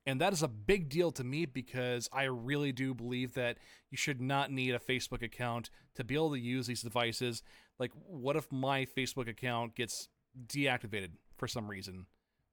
And 0.05 0.21
that 0.21 0.31
is 0.31 0.41
a 0.41 0.47
big 0.47 0.87
deal 0.87 1.11
to 1.11 1.23
me 1.23 1.45
because 1.45 2.09
I 2.13 2.23
really 2.23 2.71
do 2.71 2.93
believe 2.93 3.33
that 3.33 3.57
you 3.91 3.97
should 3.97 4.21
not 4.21 4.51
need 4.51 4.73
a 4.73 4.79
Facebook 4.79 5.21
account 5.21 5.69
to 5.95 6.05
be 6.05 6.15
able 6.15 6.31
to 6.31 6.39
use 6.39 6.65
these 6.65 6.81
devices. 6.81 7.43
Like, 7.77 7.91
what 7.93 8.37
if 8.37 8.49
my 8.49 8.85
Facebook 8.85 9.27
account 9.27 9.75
gets 9.75 10.07
deactivated 10.47 11.09
for 11.35 11.45
some 11.45 11.69
reason? 11.69 12.05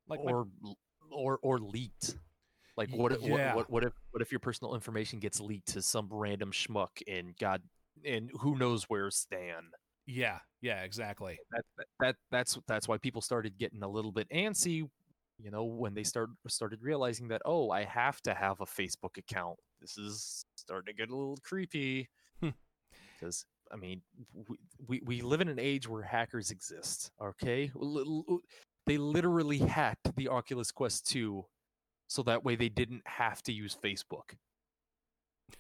Like, 0.09 0.25
my- 0.25 0.43
or 1.11 1.39
or 1.43 1.59
leaked. 1.59 2.17
Like 2.77 2.91
what, 2.91 3.13
if- 3.13 3.23
Yeah. 3.23 3.55
what 3.55 3.71
what 3.71 3.71
what 3.71 3.85
if 3.85 3.93
what 4.11 4.23
if 4.23 4.33
your 4.33 4.41
personal 4.41 4.75
information 4.75 5.21
gets 5.21 5.41
leaked 5.41 5.69
to 5.75 5.83
some 5.83 6.09
random 6.11 6.51
schmuck 6.51 7.03
and 7.07 7.37
God 7.39 7.63
and 8.05 8.31
who 8.41 8.57
knows 8.57 8.85
where 8.85 9.11
Stan? 9.11 9.71
yeah, 10.07 10.39
yeah, 10.61 10.83
exactly. 10.83 11.39
That, 11.53 11.65
that 11.79 11.87
that 12.01 12.17
that's 12.31 12.59
that's 12.67 12.89
why 12.89 12.99
people 12.99 13.23
started 13.23 13.57
getting 13.59 13.83
a 13.83 13.89
little 13.89 14.13
bit 14.13 14.29
antsy, 14.31 14.89
you 15.39 15.51
know, 15.51 15.65
when 15.65 15.95
they 15.95 16.03
start 16.03 16.31
started 16.49 16.83
realizing 16.83 17.29
that 17.29 17.43
oh, 17.45 17.71
I 17.71 17.85
have 17.85 18.21
to 18.23 18.35
have 18.35 18.61
a 18.61 18.67
Facebook 18.67 19.17
account. 19.19 19.57
This 19.81 19.97
is 19.97 20.45
starting 20.57 20.93
to 20.93 20.95
get 21.01 21.11
a 21.11 21.17
little 21.17 21.39
creepy. 21.43 22.09
Hmm. 22.41 22.51
Because 23.19 23.47
I 23.73 23.77
mean, 23.77 24.03
we, 24.35 24.57
we 24.87 25.03
we 25.05 25.21
live 25.23 25.41
in 25.41 25.49
an 25.49 25.59
age 25.61 25.89
where 25.89 26.03
hackers 26.03 26.51
exist. 26.51 27.11
Okay, 27.23 27.71
they 28.87 28.99
literally 28.99 29.59
hacked 29.59 30.15
the 30.17 30.29
Oculus 30.29 30.71
Quest 30.71 31.07
2 31.11 31.45
so 32.07 32.23
that 32.25 32.45
way 32.45 32.55
they 32.57 32.69
didn't 32.69 33.03
have 33.07 33.43
to 33.45 33.53
use 33.53 33.77
Facebook. 33.83 34.35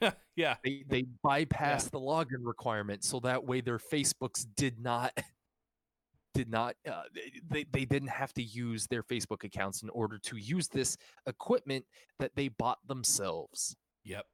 yeah, 0.37 0.57
They 0.65 0.85
they 0.89 1.05
bypassed 1.25 1.91
the 1.91 2.01
login 2.01 2.43
requirement 2.43 3.05
so 3.05 3.21
that 3.21 3.45
way 3.45 3.61
their 3.61 3.79
Facebooks 3.79 4.47
did 4.57 4.81
not 4.81 5.13
did 6.35 6.51
not 6.51 6.75
uh, 6.91 7.03
they 7.49 7.65
they 7.71 7.85
didn't 7.85 8.09
have 8.09 8.33
to 8.35 8.43
use 8.43 8.87
their 8.89 9.03
Facebook 9.03 9.45
accounts 9.45 9.83
in 9.83 9.91
order 9.91 10.19
to 10.19 10.37
use 10.37 10.69
this 10.69 10.97
equipment 11.27 11.85
that 12.19 12.35
they 12.35 12.49
bought 12.49 12.79
themselves. 12.89 13.77
yep. 14.05 14.27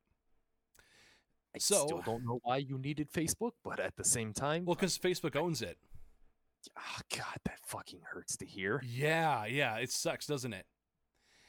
I 1.54 1.58
So- 1.58 1.84
still 1.86 2.02
don't 2.02 2.24
know 2.24 2.38
why 2.42 2.58
you 2.58 2.78
needed 2.78 3.10
Facebook, 3.12 3.52
but 3.64 3.80
at 3.80 3.96
the 3.96 4.04
same 4.04 4.32
time, 4.32 4.64
Well, 4.64 4.76
because 4.76 4.96
Facebook 4.98 5.34
owns 5.36 5.62
it. 5.62 5.78
Ah, 6.76 7.00
God, 7.16 7.38
that 7.44 7.60
fucking 7.66 8.00
hurts 8.12 8.36
to 8.38 8.46
hear. 8.46 8.82
Yeah, 8.84 9.46
yeah, 9.46 9.76
it 9.76 9.90
sucks, 9.90 10.26
doesn't 10.26 10.52
it? 10.52 10.66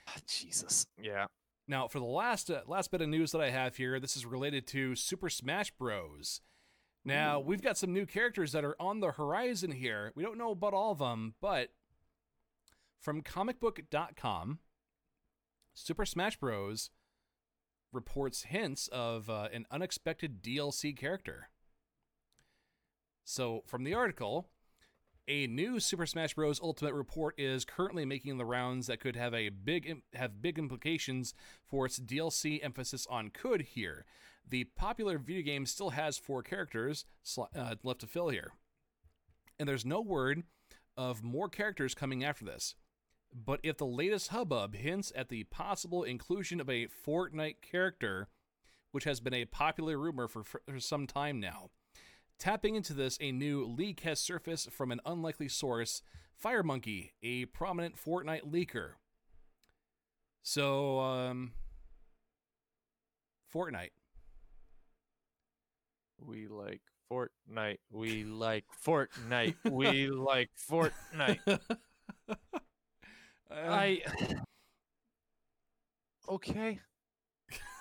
Ah, 0.08 0.18
Jesus, 0.28 0.86
yeah. 1.02 1.26
Now, 1.68 1.88
for 1.88 2.00
the 2.00 2.06
last 2.06 2.50
uh, 2.50 2.62
last 2.68 2.92
bit 2.92 3.02
of 3.02 3.10
news 3.10 3.32
that 3.32 3.42
I 3.42 3.50
have 3.50 3.78
here, 3.78 4.00
this 4.00 4.18
is 4.18 4.26
related 4.26 4.68
to 4.68 4.96
Super 4.96 5.30
Smash 5.30 5.72
Bros. 5.72 6.42
Now, 7.04 7.40
we've 7.40 7.62
got 7.62 7.78
some 7.78 7.94
new 7.94 8.06
characters 8.06 8.52
that 8.52 8.64
are 8.64 8.76
on 8.80 9.00
the 9.00 9.14
horizon 9.14 9.72
here. 9.72 10.12
We 10.16 10.22
don't 10.22 10.38
know 10.38 10.52
about 10.52 10.74
all 10.74 10.92
of 10.92 11.00
them, 11.00 11.34
but 11.42 11.70
from 13.00 13.24
comicbook.com, 13.24 14.60
Super 15.74 16.06
Smash 16.06 16.38
Bros. 16.38 16.92
reports 17.92 18.44
hints 18.44 18.88
of 18.90 19.30
uh, 19.30 19.48
an 19.52 19.66
unexpected 19.72 20.44
DLC 20.44 20.96
character. 20.96 21.50
So, 23.24 23.64
from 23.66 23.84
the 23.84 23.94
article, 23.94 24.50
a 25.28 25.48
new 25.48 25.80
Super 25.80 26.06
Smash 26.06 26.34
Bros. 26.34 26.60
Ultimate 26.62 26.94
report 26.94 27.36
is 27.38 27.66
currently 27.66 28.06
making 28.06 28.38
the 28.38 28.46
rounds 28.46 28.88
that 28.88 29.00
could 29.00 29.16
have 29.16 29.34
a 29.34 29.50
big 29.50 30.02
have 30.14 30.42
big 30.42 30.58
implications 30.58 31.34
for 31.66 31.86
its 31.86 32.00
DLC 32.00 32.64
emphasis 32.64 33.08
on 33.10 33.30
could 33.30 33.62
here. 33.62 34.06
The 34.48 34.66
popular 34.76 35.18
video 35.18 35.44
game 35.44 35.66
still 35.66 35.92
has 35.92 36.18
four 36.18 36.44
characters 36.44 37.06
uh, 37.56 37.76
left 37.84 38.02
to 38.02 38.08
fill 38.08 38.30
here, 38.30 38.54
and 39.60 39.68
there's 39.70 39.86
no 39.86 40.02
word 40.02 40.44
of 40.98 41.24
more 41.24 41.50
characters 41.50 41.96
coming 41.96 42.24
after 42.24 42.46
this. 42.46 42.76
But 43.34 43.62
if 43.64 43.78
the 43.78 43.86
latest 43.86 44.30
hubbub 44.30 44.76
hints 44.76 45.12
at 45.16 45.30
the 45.30 45.46
possible 45.46 46.04
inclusion 46.04 46.60
of 46.60 46.70
a 46.70 46.88
Fortnite 46.88 47.62
character, 47.62 48.28
which 48.92 49.06
has 49.06 49.22
been 49.22 49.34
a 49.34 49.46
popular 49.46 49.98
rumor 49.98 50.28
for, 50.28 50.44
for 50.44 50.62
some 50.80 51.08
time 51.08 51.40
now, 51.40 51.70
Tapping 52.42 52.74
into 52.74 52.96
this, 52.96 53.20
a 53.22 53.32
new 53.32 53.64
leak 53.64 54.00
has 54.00 54.20
surfaced 54.20 54.72
from 54.72 54.92
an 54.92 55.00
unlikely 55.06 55.48
source 55.48 56.02
Fire 56.36 56.64
Monkey, 56.64 57.14
a 57.22 57.46
prominent 57.46 58.04
Fortnite 58.04 58.52
leaker. 58.52 58.94
So, 60.42 61.00
um, 61.02 61.52
Fortnite. 63.54 63.92
We 66.20 66.48
like 66.48 66.82
Fortnite. 67.12 67.78
We 67.92 68.24
like 68.24 68.66
Fortnite. 68.84 69.54
We 69.70 70.08
like 70.10 70.50
Fortnite. 70.68 71.60
I 73.52 74.02
okay. 76.28 76.80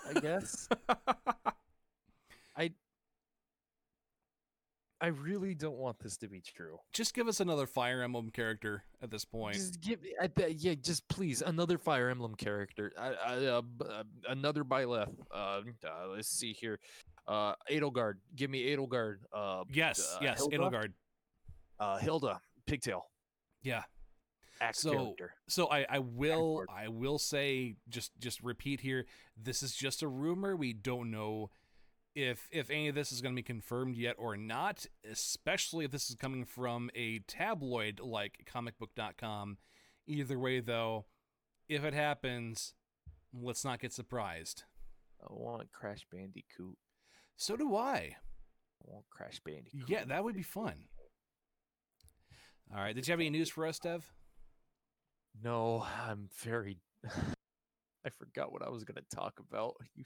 I 0.07 0.21
guess. 0.21 0.69
I 2.55 2.73
I 5.03 5.07
really 5.09 5.55
don't 5.55 5.77
want 5.79 5.99
this 5.99 6.17
to 6.19 6.29
be 6.29 6.41
true. 6.43 6.79
just 6.93 7.15
give 7.15 7.27
us 7.27 7.41
another 7.41 7.67
Fire 7.67 8.03
Emblem 8.03 8.29
character 8.31 8.85
at 9.03 9.11
this 9.11 9.25
point. 9.25 9.55
Just 9.57 9.81
give 9.81 10.03
me, 10.03 10.11
I, 10.21 10.27
bet- 10.27 10.57
yeah, 10.61 10.75
just 10.75 11.09
please 11.09 11.41
another 11.43 11.79
Fire 11.79 12.11
Emblem 12.11 12.35
character. 12.35 12.93
I, 12.99 13.09
I, 13.13 13.35
uh, 13.47 13.63
uh, 13.89 14.03
another 14.29 14.63
Byleth. 14.63 15.09
Uh, 15.35 15.61
uh, 15.85 16.09
let's 16.15 16.29
see 16.29 16.53
here. 16.53 16.79
Uh, 17.27 17.55
Edelgard. 17.71 18.15
Give 18.37 18.51
me 18.51 18.65
Edelgard. 18.67 19.19
Uh, 19.33 19.65
yes, 19.73 20.19
yes, 20.21 20.39
Hilda? 20.39 20.59
Edelgard. 20.59 20.93
uh, 21.79 21.97
Hilda. 21.99 22.41
Pigtail. 22.67 23.07
Yeah. 23.63 23.83
Axe 24.61 24.81
So- 24.81 24.93
character. 24.93 25.35
So 25.49 25.69
I, 25.71 25.87
I 25.89 25.99
will. 26.01 26.65
I 26.69 26.89
will 26.89 27.19
say 27.19 27.77
just 27.89 28.13
just 28.21 28.43
repeat 28.43 28.81
here. 28.81 29.07
This 29.43 29.63
is 29.63 29.75
just 29.75 30.03
a 30.03 30.09
rumor. 30.09 30.55
We 30.57 30.75
don't 30.75 31.11
know 31.11 31.51
if 32.23 32.49
if 32.51 32.71
any 32.71 32.89
of 32.89 32.95
this 32.95 33.13
is 33.13 33.21
going 33.21 33.35
to 33.35 33.39
be 33.39 33.43
confirmed 33.43 33.97
yet 33.97 34.17
or 34.19 34.37
not. 34.37 34.87
Especially 35.11 35.85
if 35.85 35.91
this 35.91 36.11
is 36.11 36.17
coming 36.17 36.45
from 36.45 36.91
a 36.95 37.21
tabloid 37.21 38.01
like 38.01 38.49
comicbook.com. 38.53 39.59
Either 40.07 40.39
way, 40.39 40.61
though, 40.61 41.07
if 41.69 41.85
it 41.85 41.95
happens, 41.95 42.75
let's 43.33 43.65
not 43.65 43.81
get 43.81 43.93
surprised. 43.93 44.65
I 45.23 45.27
want 45.31 45.73
Crash 45.73 46.07
Bandicoot. 46.11 46.77
So 47.37 47.57
do 47.57 47.77
I. 47.77 48.17
I 48.17 48.85
want 48.85 49.05
Crash 49.11 49.41
Bandicoot. 49.45 49.89
Yeah, 49.89 50.05
that 50.07 50.25
would 50.25 50.35
be 50.35 50.43
fun. 50.43 50.75
All 52.75 52.81
right. 52.81 52.95
Did 52.95 53.07
you 53.07 53.13
have 53.13 53.21
any 53.21 53.31
news 53.31 53.51
for 53.51 53.67
us, 53.67 53.79
Dev? 53.79 54.11
No, 55.43 55.87
I'm 56.07 56.29
very. 56.43 56.79
I 57.05 58.09
forgot 58.19 58.53
what 58.53 58.63
I 58.63 58.71
was 58.71 58.85
going 58.85 58.97
to 58.97 59.17
talk 59.17 59.35
about. 59.39 59.75
You, 59.95 60.05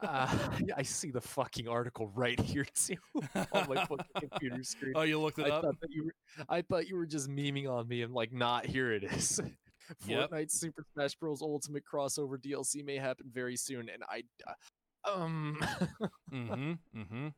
uh, 0.00 0.38
I 0.76 0.82
see 0.82 1.10
the 1.10 1.20
fucking 1.20 1.68
article 1.68 2.10
right 2.14 2.38
here 2.38 2.66
too 2.74 2.96
on 3.34 3.68
my 3.68 3.84
fucking 3.84 4.06
computer 4.18 4.62
screen. 4.62 4.92
Oh, 4.96 5.02
you 5.02 5.20
looked 5.20 5.38
it 5.38 5.46
I 5.46 5.50
up. 5.50 5.62
thought 5.62 5.76
you 5.90 6.06
were. 6.06 6.44
I 6.48 6.62
thought 6.62 6.88
you 6.88 6.96
were 6.96 7.06
just 7.06 7.28
memeing 7.28 7.70
on 7.70 7.88
me 7.88 8.02
and 8.02 8.12
like, 8.12 8.32
not 8.32 8.66
here 8.66 8.92
it 8.92 9.04
is. 9.04 9.40
Yep. 10.06 10.30
Fortnite 10.30 10.50
Super 10.50 10.84
Smash 10.94 11.14
Bros. 11.16 11.42
Ultimate 11.42 11.82
crossover 11.90 12.36
DLC 12.38 12.84
may 12.84 12.96
happen 12.96 13.26
very 13.32 13.56
soon, 13.56 13.88
and 13.88 14.02
I, 14.08 14.22
uh, 14.46 15.22
um, 15.22 15.58
mm-hmm. 16.32 16.72
Mm-hmm. 16.96 17.28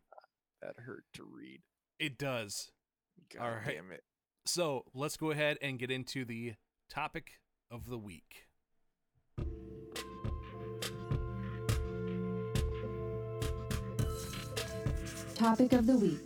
That 0.62 0.74
hurt 0.84 1.04
to 1.14 1.24
read. 1.24 1.60
It 1.98 2.18
does. 2.18 2.70
God 3.34 3.44
All 3.44 3.50
right. 3.52 3.66
damn 3.66 3.90
it. 3.92 4.02
So 4.46 4.84
let's 4.94 5.16
go 5.16 5.30
ahead 5.30 5.56
and 5.62 5.78
get 5.78 5.90
into 5.90 6.24
the 6.24 6.54
topic 6.90 7.40
of 7.70 7.88
the 7.88 7.98
week. 7.98 8.46
Topic 15.34 15.72
of 15.72 15.86
the 15.86 15.96
week. 15.96 16.20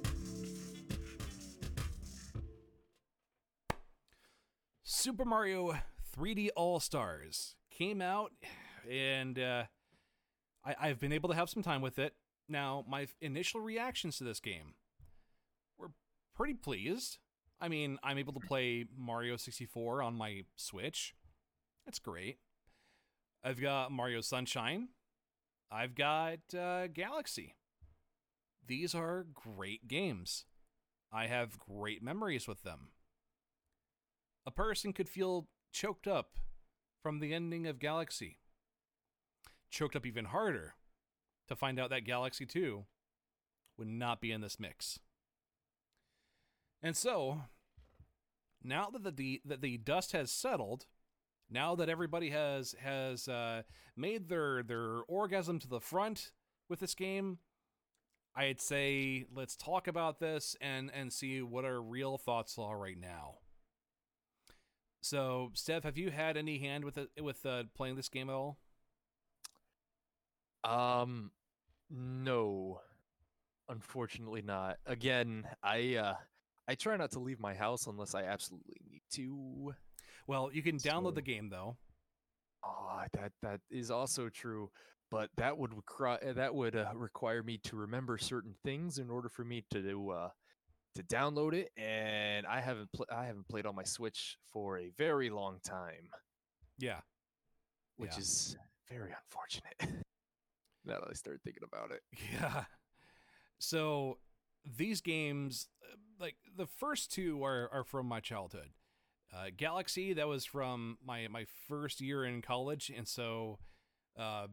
Super 4.84 5.24
Mario 5.24 5.74
3D 6.14 6.50
All 6.54 6.78
Stars 6.78 7.56
came 7.70 8.02
out, 8.02 8.32
and 8.90 9.38
uh, 9.38 9.64
I, 10.62 10.74
I've 10.78 11.00
been 11.00 11.12
able 11.12 11.30
to 11.30 11.34
have 11.34 11.48
some 11.48 11.62
time 11.62 11.80
with 11.80 11.98
it. 11.98 12.14
Now, 12.50 12.84
my 12.86 13.08
initial 13.22 13.60
reactions 13.60 14.18
to 14.18 14.24
this 14.24 14.40
game 14.40 14.74
were 15.78 15.92
pretty 16.36 16.54
pleased. 16.54 17.18
I 17.60 17.68
mean, 17.68 17.98
I'm 18.02 18.18
able 18.18 18.34
to 18.34 18.40
play 18.40 18.84
Mario 18.94 19.36
64 19.36 20.02
on 20.02 20.14
my 20.14 20.44
Switch. 20.56 21.14
That's 21.86 21.98
great. 21.98 22.38
I've 23.42 23.60
got 23.60 23.90
Mario 23.90 24.20
Sunshine. 24.20 24.88
I've 25.70 25.94
got 25.94 26.38
uh, 26.56 26.88
Galaxy. 26.88 27.54
These 28.68 28.94
are 28.94 29.26
great 29.34 29.88
games. 29.88 30.44
I 31.12 31.26
have 31.26 31.58
great 31.58 32.02
memories 32.02 32.46
with 32.46 32.62
them 32.62 32.90
a 34.48 34.50
person 34.50 34.94
could 34.94 35.10
feel 35.10 35.46
choked 35.72 36.08
up 36.08 36.36
from 37.02 37.20
the 37.20 37.34
ending 37.34 37.66
of 37.66 37.78
Galaxy. 37.78 38.38
Choked 39.70 39.94
up 39.94 40.06
even 40.06 40.24
harder 40.24 40.72
to 41.48 41.54
find 41.54 41.78
out 41.78 41.90
that 41.90 42.06
Galaxy 42.06 42.46
2 42.46 42.86
would 43.76 43.88
not 43.88 44.22
be 44.22 44.32
in 44.32 44.40
this 44.40 44.58
mix. 44.58 45.00
And 46.82 46.96
so, 46.96 47.42
now 48.64 48.88
that 48.90 49.18
the, 49.18 49.42
that 49.44 49.60
the 49.60 49.76
dust 49.76 50.12
has 50.12 50.32
settled, 50.32 50.86
now 51.50 51.74
that 51.74 51.90
everybody 51.90 52.30
has 52.30 52.74
has 52.80 53.28
uh, 53.28 53.64
made 53.98 54.30
their 54.30 54.62
their 54.62 55.00
orgasm 55.08 55.58
to 55.58 55.68
the 55.68 55.80
front 55.80 56.32
with 56.70 56.80
this 56.80 56.94
game, 56.94 57.38
I'd 58.36 58.60
say 58.60 59.24
let's 59.34 59.56
talk 59.56 59.88
about 59.88 60.20
this 60.20 60.56
and 60.60 60.90
and 60.94 61.12
see 61.12 61.42
what 61.42 61.64
our 61.64 61.80
real 61.80 62.18
thoughts 62.18 62.56
are 62.58 62.78
right 62.78 62.98
now. 62.98 63.38
So, 65.00 65.50
Steph, 65.54 65.84
have 65.84 65.96
you 65.96 66.10
had 66.10 66.36
any 66.36 66.58
hand 66.58 66.84
with 66.84 66.98
it 66.98 67.10
with 67.20 67.44
uh, 67.46 67.64
playing 67.74 67.96
this 67.96 68.08
game 68.08 68.28
at 68.28 68.34
all? 68.34 68.58
Um, 70.64 71.30
no, 71.90 72.80
unfortunately 73.68 74.42
not. 74.42 74.78
Again, 74.86 75.46
I 75.62 75.94
uh, 75.96 76.14
I 76.66 76.74
try 76.74 76.96
not 76.96 77.12
to 77.12 77.20
leave 77.20 77.40
my 77.40 77.54
house 77.54 77.86
unless 77.86 78.14
I 78.14 78.24
absolutely 78.24 78.80
need 78.90 79.02
to. 79.12 79.74
Well, 80.26 80.50
you 80.52 80.62
can 80.62 80.76
download 80.76 81.14
the 81.14 81.22
game 81.22 81.48
though. 81.48 81.76
Oh, 82.64 83.02
that 83.12 83.32
that 83.42 83.60
is 83.70 83.90
also 83.90 84.28
true, 84.28 84.70
but 85.10 85.30
that 85.36 85.56
would 85.58 85.74
require 85.74 86.32
that 86.34 86.54
would 86.54 86.76
uh, 86.76 86.90
require 86.94 87.42
me 87.42 87.58
to 87.64 87.76
remember 87.76 88.18
certain 88.18 88.54
things 88.64 88.98
in 88.98 89.10
order 89.10 89.28
for 89.28 89.44
me 89.44 89.64
to 89.72 90.10
uh, 90.10 90.28
to 90.94 91.02
download 91.02 91.52
it, 91.54 91.70
and 91.76 92.46
I 92.46 92.60
haven't 92.60 92.92
pl- 92.92 93.06
I 93.10 93.26
haven't 93.26 93.48
played 93.48 93.66
on 93.66 93.74
my 93.74 93.84
Switch 93.84 94.36
for 94.52 94.78
a 94.78 94.90
very 94.96 95.30
long 95.30 95.58
time, 95.64 96.08
Yeah. 96.78 97.00
which 97.96 98.12
Yeah. 98.12 98.18
is 98.18 98.56
very 98.88 99.12
unfortunate. 99.12 99.76
now 100.84 100.98
that 101.00 101.08
I 101.10 101.14
start 101.14 101.40
thinking 101.44 101.62
about 101.64 101.90
it. 101.92 102.02
Yeah. 102.32 102.64
So 103.58 104.18
these 104.64 105.00
games, 105.00 105.68
uh, 105.82 105.96
like 106.20 106.36
the 106.56 106.66
first 106.66 107.12
two, 107.12 107.42
are 107.44 107.68
are 107.72 107.84
from 107.84 108.06
my 108.06 108.20
childhood. 108.20 108.70
Uh, 109.32 109.46
Galaxy, 109.56 110.14
that 110.14 110.26
was 110.28 110.44
from 110.44 110.98
my 111.04 111.28
my 111.28 111.44
first 111.68 112.00
year 112.00 112.24
in 112.24 112.40
college, 112.40 112.90
and 112.94 113.06
so 113.06 113.58
uh, 114.18 114.46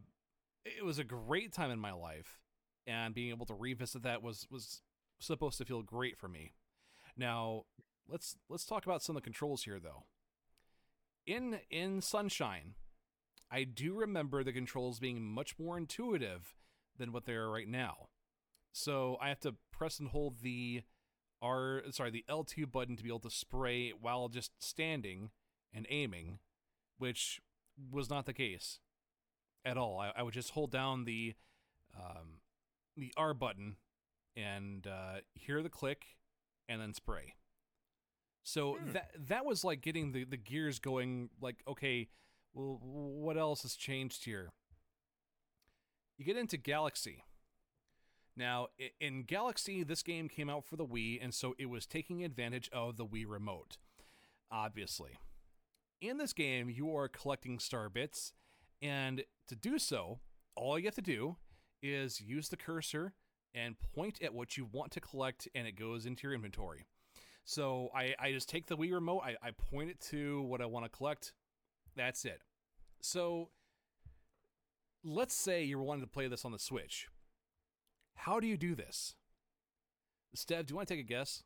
it 0.65 0.83
was 0.83 0.99
a 0.99 1.03
great 1.03 1.53
time 1.53 1.71
in 1.71 1.79
my 1.79 1.93
life. 1.93 2.39
And 2.87 3.15
being 3.15 3.29
able 3.29 3.45
to 3.47 3.53
revisit 3.53 4.03
that 4.03 4.21
was 4.21 4.45
was 4.51 4.81
supposed 5.19 5.57
to 5.57 5.65
feel 5.65 5.81
great 5.81 6.17
for 6.17 6.27
me. 6.27 6.53
Now 7.17 7.63
let's 8.07 8.35
let's 8.49 8.65
talk 8.65 8.85
about 8.85 9.01
some 9.01 9.15
of 9.15 9.23
the 9.23 9.25
controls 9.25 9.63
here, 9.63 9.79
though. 9.79 10.03
In 11.25 11.59
in 11.71 12.01
Sunshine, 12.01 12.75
I 13.51 13.63
do 13.63 13.95
remember 13.95 14.43
the 14.43 14.53
controls 14.53 14.99
being 14.99 15.23
much 15.23 15.57
more 15.57 15.77
intuitive 15.77 16.53
than 16.97 17.11
what 17.11 17.25
they 17.25 17.33
are 17.33 17.49
right 17.49 17.67
now. 17.67 18.09
So 18.71 19.17
I 19.21 19.29
have 19.29 19.39
to 19.41 19.55
press 19.71 19.99
and 19.99 20.09
hold 20.09 20.41
the 20.41 20.83
R 21.41 21.81
sorry, 21.89 22.11
the 22.11 22.25
L2 22.29 22.71
button 22.71 22.95
to 22.97 23.03
be 23.03 23.09
able 23.09 23.19
to 23.21 23.31
spray 23.31 23.93
while 23.99 24.29
just 24.29 24.51
standing 24.59 25.31
and 25.73 25.87
aiming, 25.89 26.37
which 26.99 27.41
was 27.91 28.11
not 28.11 28.27
the 28.27 28.33
case 28.33 28.79
at 29.65 29.77
all. 29.77 29.99
I, 29.99 30.11
I 30.15 30.23
would 30.23 30.33
just 30.33 30.51
hold 30.51 30.71
down 30.71 31.05
the 31.05 31.33
um, 31.97 32.39
the 32.95 33.11
R 33.17 33.33
button 33.33 33.77
and 34.35 34.85
uh, 34.87 35.21
hear 35.33 35.61
the 35.63 35.69
click 35.69 36.05
and 36.69 36.81
then 36.81 36.93
spray. 36.93 37.35
So 38.43 38.75
Hmm. 38.75 38.91
that 38.93 39.11
that 39.27 39.45
was 39.45 39.63
like 39.63 39.81
getting 39.81 40.11
the, 40.11 40.23
the 40.23 40.37
gears 40.37 40.79
going 40.79 41.29
like 41.41 41.63
okay, 41.67 42.09
well 42.53 42.79
what 42.81 43.37
else 43.37 43.63
has 43.63 43.75
changed 43.75 44.25
here? 44.25 44.51
You 46.17 46.25
get 46.25 46.37
into 46.37 46.57
Galaxy. 46.57 47.23
Now, 48.37 48.67
in 48.99 49.23
Galaxy, 49.23 49.83
this 49.83 50.03
game 50.03 50.27
came 50.27 50.49
out 50.49 50.65
for 50.65 50.75
the 50.75 50.85
Wii, 50.85 51.19
and 51.21 51.33
so 51.33 51.55
it 51.57 51.67
was 51.67 51.85
taking 51.85 52.23
advantage 52.23 52.69
of 52.73 52.97
the 52.97 53.05
Wii 53.05 53.23
Remote, 53.25 53.77
obviously. 54.51 55.11
In 56.01 56.17
this 56.17 56.33
game, 56.33 56.69
you 56.69 56.93
are 56.95 57.07
collecting 57.07 57.59
star 57.59 57.87
bits, 57.87 58.33
and 58.85 59.23
to 59.47 59.55
do 59.55 59.79
so, 59.79 60.19
all 60.55 60.77
you 60.77 60.85
have 60.85 60.95
to 60.95 61.01
do 61.01 61.37
is 61.81 62.21
use 62.21 62.49
the 62.49 62.57
cursor 62.57 63.13
and 63.55 63.75
point 63.95 64.21
at 64.21 64.33
what 64.33 64.57
you 64.57 64.67
want 64.71 64.91
to 64.91 64.99
collect, 64.99 65.47
and 65.55 65.65
it 65.67 65.75
goes 65.75 66.05
into 66.05 66.27
your 66.27 66.35
inventory. 66.35 66.85
So 67.45 67.89
I, 67.95 68.13
I 68.19 68.31
just 68.31 68.47
take 68.47 68.67
the 68.67 68.77
Wii 68.77 68.93
Remote, 68.93 69.23
I, 69.25 69.35
I 69.41 69.51
point 69.51 69.89
it 69.89 69.99
to 70.11 70.43
what 70.43 70.61
I 70.61 70.65
want 70.65 70.85
to 70.85 70.89
collect. 70.89 71.33
That's 71.95 72.25
it. 72.25 72.41
So 73.01 73.49
let's 75.03 75.33
say 75.33 75.63
you're 75.63 75.81
wanting 75.81 76.03
to 76.03 76.09
play 76.09 76.27
this 76.27 76.45
on 76.45 76.51
the 76.51 76.59
Switch. 76.59 77.07
How 78.15 78.39
do 78.39 78.45
you 78.45 78.57
do 78.57 78.75
this? 78.75 79.15
Stev, 80.35 80.67
do 80.67 80.73
you 80.73 80.75
want 80.75 80.87
to 80.87 80.93
take 80.93 81.03
a 81.03 81.07
guess? 81.07 81.43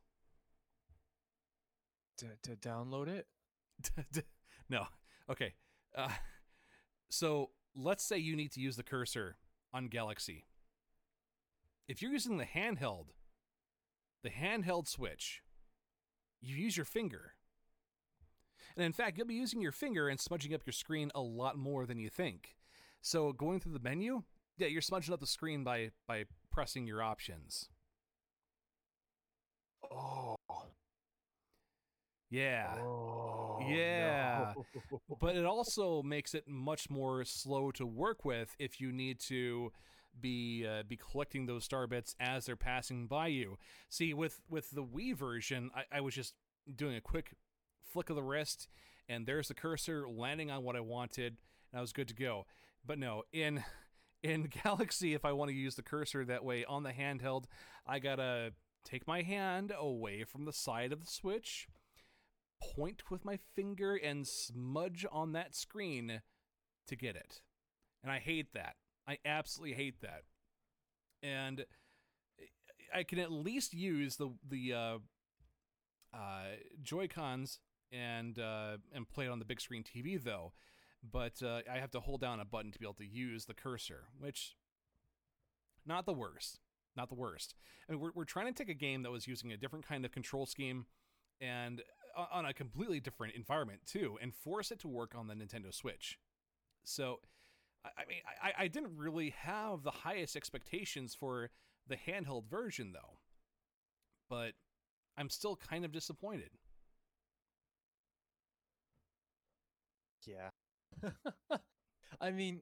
To, 2.17 2.25
to 2.43 2.55
download 2.57 3.07
it. 3.07 3.27
no. 4.69 4.87
Okay. 5.29 5.53
Uh, 5.95 6.09
so 7.09 7.49
let's 7.75 8.03
say 8.03 8.17
you 8.17 8.35
need 8.35 8.51
to 8.53 8.61
use 8.61 8.75
the 8.75 8.83
cursor 8.83 9.37
on 9.73 9.87
Galaxy. 9.87 10.45
If 11.87 12.01
you're 12.01 12.11
using 12.11 12.37
the 12.37 12.45
handheld, 12.45 13.07
the 14.23 14.29
handheld 14.29 14.87
switch, 14.87 15.41
you 16.41 16.55
use 16.55 16.77
your 16.77 16.85
finger. 16.85 17.33
And 18.75 18.85
in 18.85 18.93
fact, 18.93 19.17
you'll 19.17 19.27
be 19.27 19.33
using 19.33 19.61
your 19.61 19.71
finger 19.71 20.07
and 20.07 20.19
smudging 20.19 20.53
up 20.53 20.61
your 20.65 20.73
screen 20.73 21.11
a 21.15 21.21
lot 21.21 21.57
more 21.57 21.85
than 21.85 21.97
you 21.97 22.09
think. 22.09 22.55
So 23.01 23.33
going 23.33 23.59
through 23.59 23.73
the 23.73 23.79
menu, 23.79 24.23
yeah, 24.57 24.67
you're 24.67 24.81
smudging 24.81 25.13
up 25.13 25.19
the 25.19 25.27
screen 25.27 25.63
by 25.63 25.91
by 26.07 26.25
pressing 26.51 26.85
your 26.85 27.01
options. 27.01 27.69
Oh. 29.91 30.35
Yeah. 32.29 32.75
Oh, 32.79 33.38
Yeah. 33.75 34.53
no. 34.91 35.01
but 35.21 35.35
it 35.35 35.45
also 35.45 36.01
makes 36.01 36.33
it 36.33 36.47
much 36.47 36.89
more 36.89 37.25
slow 37.25 37.71
to 37.71 37.85
work 37.85 38.25
with 38.25 38.55
if 38.59 38.79
you 38.81 38.91
need 38.91 39.19
to 39.21 39.71
be 40.19 40.65
uh, 40.67 40.83
be 40.87 40.97
collecting 40.97 41.45
those 41.45 41.63
star 41.63 41.87
bits 41.87 42.15
as 42.19 42.45
they're 42.45 42.55
passing 42.55 43.07
by 43.07 43.27
you. 43.27 43.57
See, 43.89 44.13
with 44.13 44.41
with 44.49 44.71
the 44.71 44.83
Wii 44.83 45.15
version, 45.15 45.71
I, 45.75 45.97
I 45.97 46.01
was 46.01 46.13
just 46.13 46.33
doing 46.75 46.95
a 46.95 47.01
quick 47.01 47.33
flick 47.91 48.09
of 48.09 48.15
the 48.15 48.23
wrist, 48.23 48.67
and 49.07 49.25
there's 49.25 49.47
the 49.47 49.53
cursor 49.53 50.07
landing 50.07 50.51
on 50.51 50.63
what 50.63 50.75
I 50.75 50.81
wanted, 50.81 51.37
and 51.71 51.79
I 51.79 51.81
was 51.81 51.93
good 51.93 52.07
to 52.09 52.15
go. 52.15 52.45
But 52.85 52.99
no, 52.99 53.23
in 53.31 53.63
in 54.23 54.49
Galaxy, 54.63 55.13
if 55.13 55.25
I 55.25 55.31
want 55.31 55.49
to 55.49 55.55
use 55.55 55.75
the 55.75 55.83
cursor 55.83 56.25
that 56.25 56.43
way 56.43 56.65
on 56.65 56.83
the 56.83 56.91
handheld, 56.91 57.45
I 57.85 57.99
gotta 57.99 58.53
take 58.83 59.07
my 59.07 59.21
hand 59.21 59.73
away 59.77 60.23
from 60.23 60.45
the 60.45 60.53
side 60.53 60.91
of 60.91 61.01
the 61.01 61.11
Switch 61.11 61.67
point 62.61 63.03
with 63.09 63.25
my 63.25 63.37
finger 63.55 63.95
and 63.95 64.27
smudge 64.27 65.05
on 65.11 65.33
that 65.33 65.55
screen 65.55 66.21
to 66.87 66.95
get 66.95 67.15
it. 67.15 67.41
And 68.03 68.11
I 68.11 68.19
hate 68.19 68.53
that. 68.53 68.75
I 69.07 69.17
absolutely 69.25 69.75
hate 69.75 70.01
that. 70.01 70.23
And 71.21 71.65
I 72.93 73.03
can 73.03 73.19
at 73.19 73.31
least 73.31 73.73
use 73.73 74.15
the 74.15 74.29
the 74.47 74.73
uh, 74.73 74.97
uh, 76.13 76.43
Joy 76.81 77.07
Cons 77.07 77.59
and 77.91 78.37
uh, 78.39 78.77
and 78.93 79.07
play 79.09 79.25
it 79.25 79.29
on 79.29 79.39
the 79.39 79.45
big 79.45 79.61
screen 79.61 79.83
TV 79.83 80.21
though. 80.21 80.53
But 81.03 81.41
uh, 81.43 81.61
I 81.71 81.77
have 81.79 81.91
to 81.91 81.99
hold 82.01 82.21
down 82.21 82.39
a 82.39 82.45
button 82.45 82.71
to 82.71 82.79
be 82.79 82.85
able 82.85 82.93
to 82.95 83.05
use 83.05 83.45
the 83.45 83.53
cursor, 83.53 84.05
which 84.19 84.55
not 85.85 86.05
the 86.05 86.13
worst. 86.13 86.59
not 86.95 87.09
the 87.09 87.15
worst. 87.15 87.55
I 87.87 87.93
mean, 87.93 88.01
we're 88.01 88.11
we're 88.13 88.25
trying 88.25 88.47
to 88.47 88.53
take 88.53 88.69
a 88.69 88.73
game 88.77 89.03
that 89.03 89.11
was 89.11 89.27
using 89.27 89.51
a 89.51 89.57
different 89.57 89.87
kind 89.87 90.05
of 90.05 90.11
control 90.11 90.45
scheme 90.45 90.85
and 91.41 91.81
on 92.15 92.45
a 92.45 92.53
completely 92.53 92.99
different 92.99 93.35
environment 93.35 93.81
too, 93.85 94.17
and 94.21 94.33
force 94.33 94.71
it 94.71 94.79
to 94.79 94.87
work 94.87 95.13
on 95.15 95.27
the 95.27 95.33
Nintendo 95.33 95.73
Switch. 95.73 96.17
So, 96.83 97.19
I, 97.85 98.05
mean, 98.07 98.19
I, 98.41 98.63
I 98.63 98.67
didn't 98.67 98.97
really 98.97 99.31
have 99.41 99.83
the 99.83 99.91
highest 99.91 100.35
expectations 100.35 101.15
for 101.15 101.49
the 101.87 101.95
handheld 101.95 102.49
version 102.49 102.93
though, 102.93 103.19
but 104.29 104.53
I'm 105.17 105.29
still 105.29 105.55
kind 105.55 105.85
of 105.85 105.91
disappointed. 105.91 106.51
Yeah. 110.25 110.49
I 112.21 112.31
mean, 112.31 112.61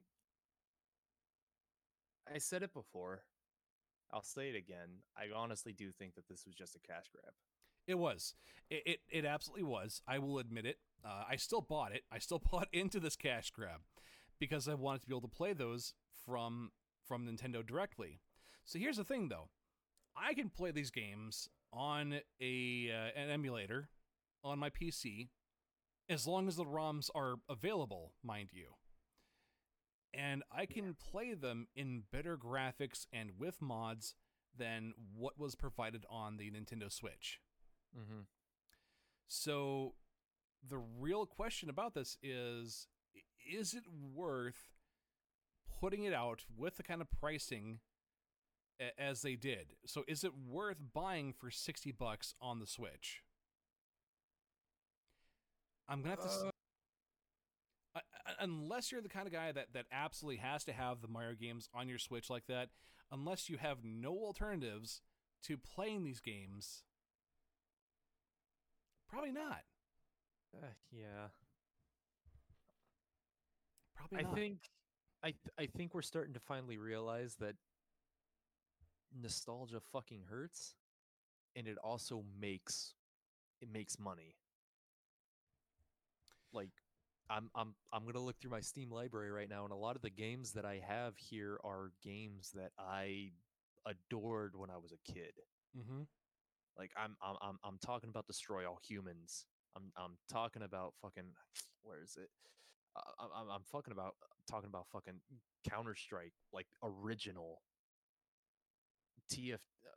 I 2.33 2.38
said 2.38 2.63
it 2.63 2.73
before. 2.73 3.23
I'll 4.12 4.23
say 4.23 4.49
it 4.49 4.55
again. 4.55 5.01
I 5.17 5.36
honestly 5.36 5.73
do 5.73 5.91
think 5.91 6.15
that 6.15 6.27
this 6.29 6.45
was 6.45 6.55
just 6.55 6.75
a 6.75 6.79
cash 6.79 7.05
grab. 7.12 7.33
It 7.88 7.97
was. 7.97 8.36
It, 8.69 8.84
it, 8.86 9.00
it 9.10 9.26
absolutely 9.26 9.63
was. 9.63 10.02
I 10.08 10.19
will 10.19 10.39
admit 10.39 10.65
it. 10.65 10.78
Uh, 11.06 11.23
I 11.30 11.38
still 11.38 11.62
bought 11.62 11.93
it. 11.93 12.04
I 12.12 12.19
still 12.19 12.41
bought 12.52 12.67
into 12.73 13.00
this 13.00 13.15
cash 13.15 13.52
grab 13.52 13.82
because 14.39 14.67
I 14.67 14.73
wanted 14.73 15.02
to 15.02 15.08
be 15.08 15.13
able 15.13 15.28
to 15.28 15.36
play 15.36 15.54
those 15.54 15.93
from 16.26 16.71
from 17.08 17.26
Nintendo 17.26 17.65
directly. 17.65 18.19
So 18.65 18.78
here's 18.78 18.97
the 18.97 19.06
thing, 19.06 19.30
though. 19.30 19.47
I 20.15 20.34
can 20.34 20.50
play 20.50 20.71
these 20.71 20.91
games 20.91 21.47
on 21.71 22.19
a 22.41 22.91
uh, 22.91 23.19
an 23.19 23.30
emulator 23.30 23.89
on 24.43 24.60
my 24.60 24.69
PC 24.69 25.30
as 26.10 26.28
long 26.28 26.47
as 26.47 26.56
the 26.56 26.65
ROMs 26.65 27.10
are 27.15 27.36
available, 27.50 28.13
mind 28.23 28.50
you. 28.54 28.76
And 30.13 30.43
I 30.52 30.65
can 30.65 30.95
play 30.95 31.34
them 31.34 31.67
in 31.76 32.04
better 32.12 32.38
graphics 32.38 33.06
and 33.12 33.32
with 33.38 33.62
mods 33.62 34.15
than 34.58 34.93
what 35.15 35.38
was 35.38 35.56
provided 35.56 36.06
on 36.10 36.38
the 36.38 36.50
Nintendo 36.50 36.91
Switch. 36.91 37.39
Mm-hmm. 37.95 38.21
So 39.28 39.93
the 40.67 40.78
real 41.00 41.26
question 41.26 41.69
about 41.69 41.93
this 41.93 42.17
is 42.21 42.88
is 43.50 43.73
it 43.73 43.84
worth 44.13 44.76
putting 45.80 46.04
it 46.04 46.13
out 46.13 46.43
with 46.58 46.76
the 46.78 46.84
kind 46.84 47.02
of 47.02 47.08
pricing 47.12 47.80
a- 48.80 49.00
as 49.00 49.21
they 49.21 49.36
did? 49.36 49.76
So 49.86 50.04
is 50.08 50.23
it 50.23 50.34
worth 50.36 50.78
buying 50.93 51.34
for 51.34 51.50
60 51.52 51.91
bucks 51.91 52.34
on 52.41 52.60
the 52.60 52.67
Switch? 52.67 53.21
I'm 55.88 56.02
going 56.02 56.15
to 56.15 56.21
have 56.21 56.30
to 56.30 56.36
s- 56.47 56.52
I- 57.95 58.02
I- 58.26 58.36
unless 58.39 58.91
you're 58.91 59.02
the 59.02 59.10
kind 59.10 59.28
of 59.28 59.34
guy 59.34 59.52
that 59.52 59.73
that 59.73 59.86
absolutely 59.91 60.38
has 60.38 60.63
to 60.65 60.73
have 60.73 61.02
the 61.02 61.08
Mario 61.08 61.36
games 61.36 61.69
on 61.73 61.88
your 61.88 61.97
Switch 62.00 62.30
like 62.30 62.45
that, 62.47 62.69
unless 63.12 63.50
you 63.50 63.58
have 63.58 63.84
no 63.84 64.12
alternatives 64.17 65.02
to 65.43 65.58
playing 65.58 66.04
these 66.04 66.19
games, 66.19 66.84
probably 69.10 69.32
not. 69.32 69.62
Uh, 70.56 70.67
yeah. 70.91 71.28
Probably 73.96 74.20
I 74.20 74.22
not. 74.22 74.36
think 74.36 74.58
I 75.24 75.28
th- 75.28 75.54
I 75.58 75.65
think 75.65 75.93
we're 75.93 76.02
starting 76.02 76.34
to 76.34 76.39
finally 76.39 76.78
realize 76.78 77.36
that 77.39 77.56
nostalgia 79.20 79.80
fucking 79.91 80.24
hurts 80.30 80.76
and 81.56 81.67
it 81.67 81.78
also 81.84 82.24
makes 82.39 82.93
it 83.62 83.70
makes 83.72 84.00
money. 84.00 84.36
Like 86.54 86.70
I'm 87.30 87.50
I'm 87.56 87.74
I'm 87.91 88.04
going 88.04 88.13
to 88.13 88.20
look 88.20 88.39
through 88.39 88.52
my 88.52 88.62
Steam 88.62 88.91
library 88.91 89.32
right 89.32 89.50
now 89.50 89.63
and 89.63 89.74
a 89.74 89.78
lot 89.78 89.96
of 89.96 90.02
the 90.02 90.10
games 90.10 90.52
that 90.54 90.65
I 90.65 90.82
have 90.88 91.17
here 91.17 91.60
are 91.63 91.91
games 92.04 92.52
that 92.56 92.72
I 92.80 93.32
adored 93.86 94.56
when 94.56 94.70
I 94.70 94.78
was 94.78 94.91
a 94.91 95.12
kid. 95.12 95.34
Mm-hmm. 95.78 96.04
Like 96.78 96.92
I'm 96.98 97.16
I'm 97.22 97.36
I'm 97.42 97.58
I'm 97.63 97.78
talking 97.84 98.10
about 98.10 98.28
Destroy 98.28 98.68
All 98.68 98.80
Humans. 98.88 99.46
I'm 99.76 99.92
I'm 99.98 100.18
talking 100.32 100.62
about 100.63 100.94
fucking 101.02 101.32
where 101.84 102.02
is 102.04 102.18
it? 102.22 102.30
Uh, 102.96 103.26
I'm 103.36 103.50
I'm- 103.50 103.62
fucking 103.72 103.92
about 103.94 104.16
talking 104.50 104.70
about 104.70 104.88
fucking 104.92 105.20
Counter 105.70 105.96
Strike, 105.96 106.34
like 106.54 106.68
original 106.84 107.62
TF. 109.32 109.56
Uh, 109.56 109.90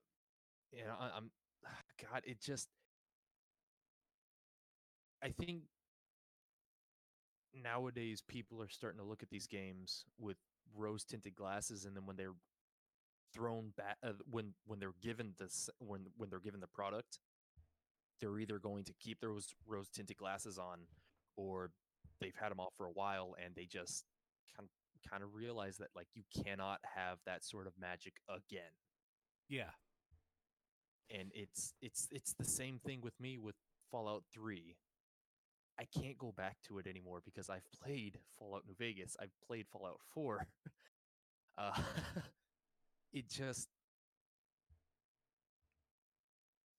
you 0.73 0.85
know, 0.85 0.95
I, 0.99 1.11
I'm 1.17 1.31
God. 2.13 2.23
It 2.25 2.41
just. 2.41 2.69
I 5.23 5.29
think 5.29 5.65
nowadays 7.55 8.23
people 8.27 8.63
are 8.63 8.69
starting 8.69 8.99
to 9.01 9.07
look 9.07 9.23
at 9.23 9.31
these 9.31 9.47
games 9.47 10.05
with 10.19 10.37
rose 10.75 11.05
tinted 11.05 11.35
glasses, 11.35 11.85
and 11.85 11.97
then 11.97 12.07
when 12.07 12.17
they're 12.17 12.35
thrown 13.35 13.73
back 13.77 13.97
uh, 14.03 14.13
when 14.31 14.53
when 14.67 14.79
they're 14.81 14.95
given 15.03 15.35
this 15.39 15.69
when 15.79 16.07
when 16.17 16.31
they're 16.31 16.41
given 16.41 16.61
the 16.61 16.67
product 16.67 17.19
they're 18.21 18.39
either 18.39 18.59
going 18.59 18.85
to 18.85 18.93
keep 19.01 19.21
those 19.21 19.55
rose 19.67 19.89
tinted 19.89 20.17
glasses 20.17 20.59
on 20.59 20.81
or 21.37 21.71
they've 22.21 22.37
had 22.37 22.51
them 22.51 22.61
off 22.61 22.75
for 22.77 22.87
a 22.87 22.93
while 22.93 23.35
and 23.45 23.55
they 23.55 23.65
just 23.67 24.05
kind 24.57 24.69
kind 25.09 25.23
of 25.23 25.35
realize 25.35 25.79
that 25.79 25.89
like 25.97 26.09
you 26.15 26.23
cannot 26.45 26.81
have 26.97 27.19
that 27.27 27.45
sort 27.45 27.67
of 27.67 27.73
magic 27.81 28.15
again. 28.29 28.73
Yeah. 29.49 29.71
and 31.11 31.31
it's 31.35 31.75
it's 31.81 32.09
it's 32.11 32.35
the 32.35 32.45
same 32.45 32.79
thing 32.79 33.01
with 33.03 33.19
me 33.21 33.39
with 33.39 33.57
Fallout 33.91 34.25
3 34.33 34.77
I 35.79 35.85
can't 35.99 36.19
go 36.19 36.33
back 36.37 36.59
to 36.69 36.79
it 36.79 36.87
anymore 36.87 37.23
because 37.25 37.49
I've 37.49 37.67
played 37.83 38.19
Fallout 38.39 38.65
New 38.67 38.75
Vegas 38.79 39.17
I've 39.21 39.35
played 39.47 39.67
Fallout 39.73 40.01
4 40.15 40.47
uh 41.59 41.73
it 43.13 43.29
just 43.29 43.69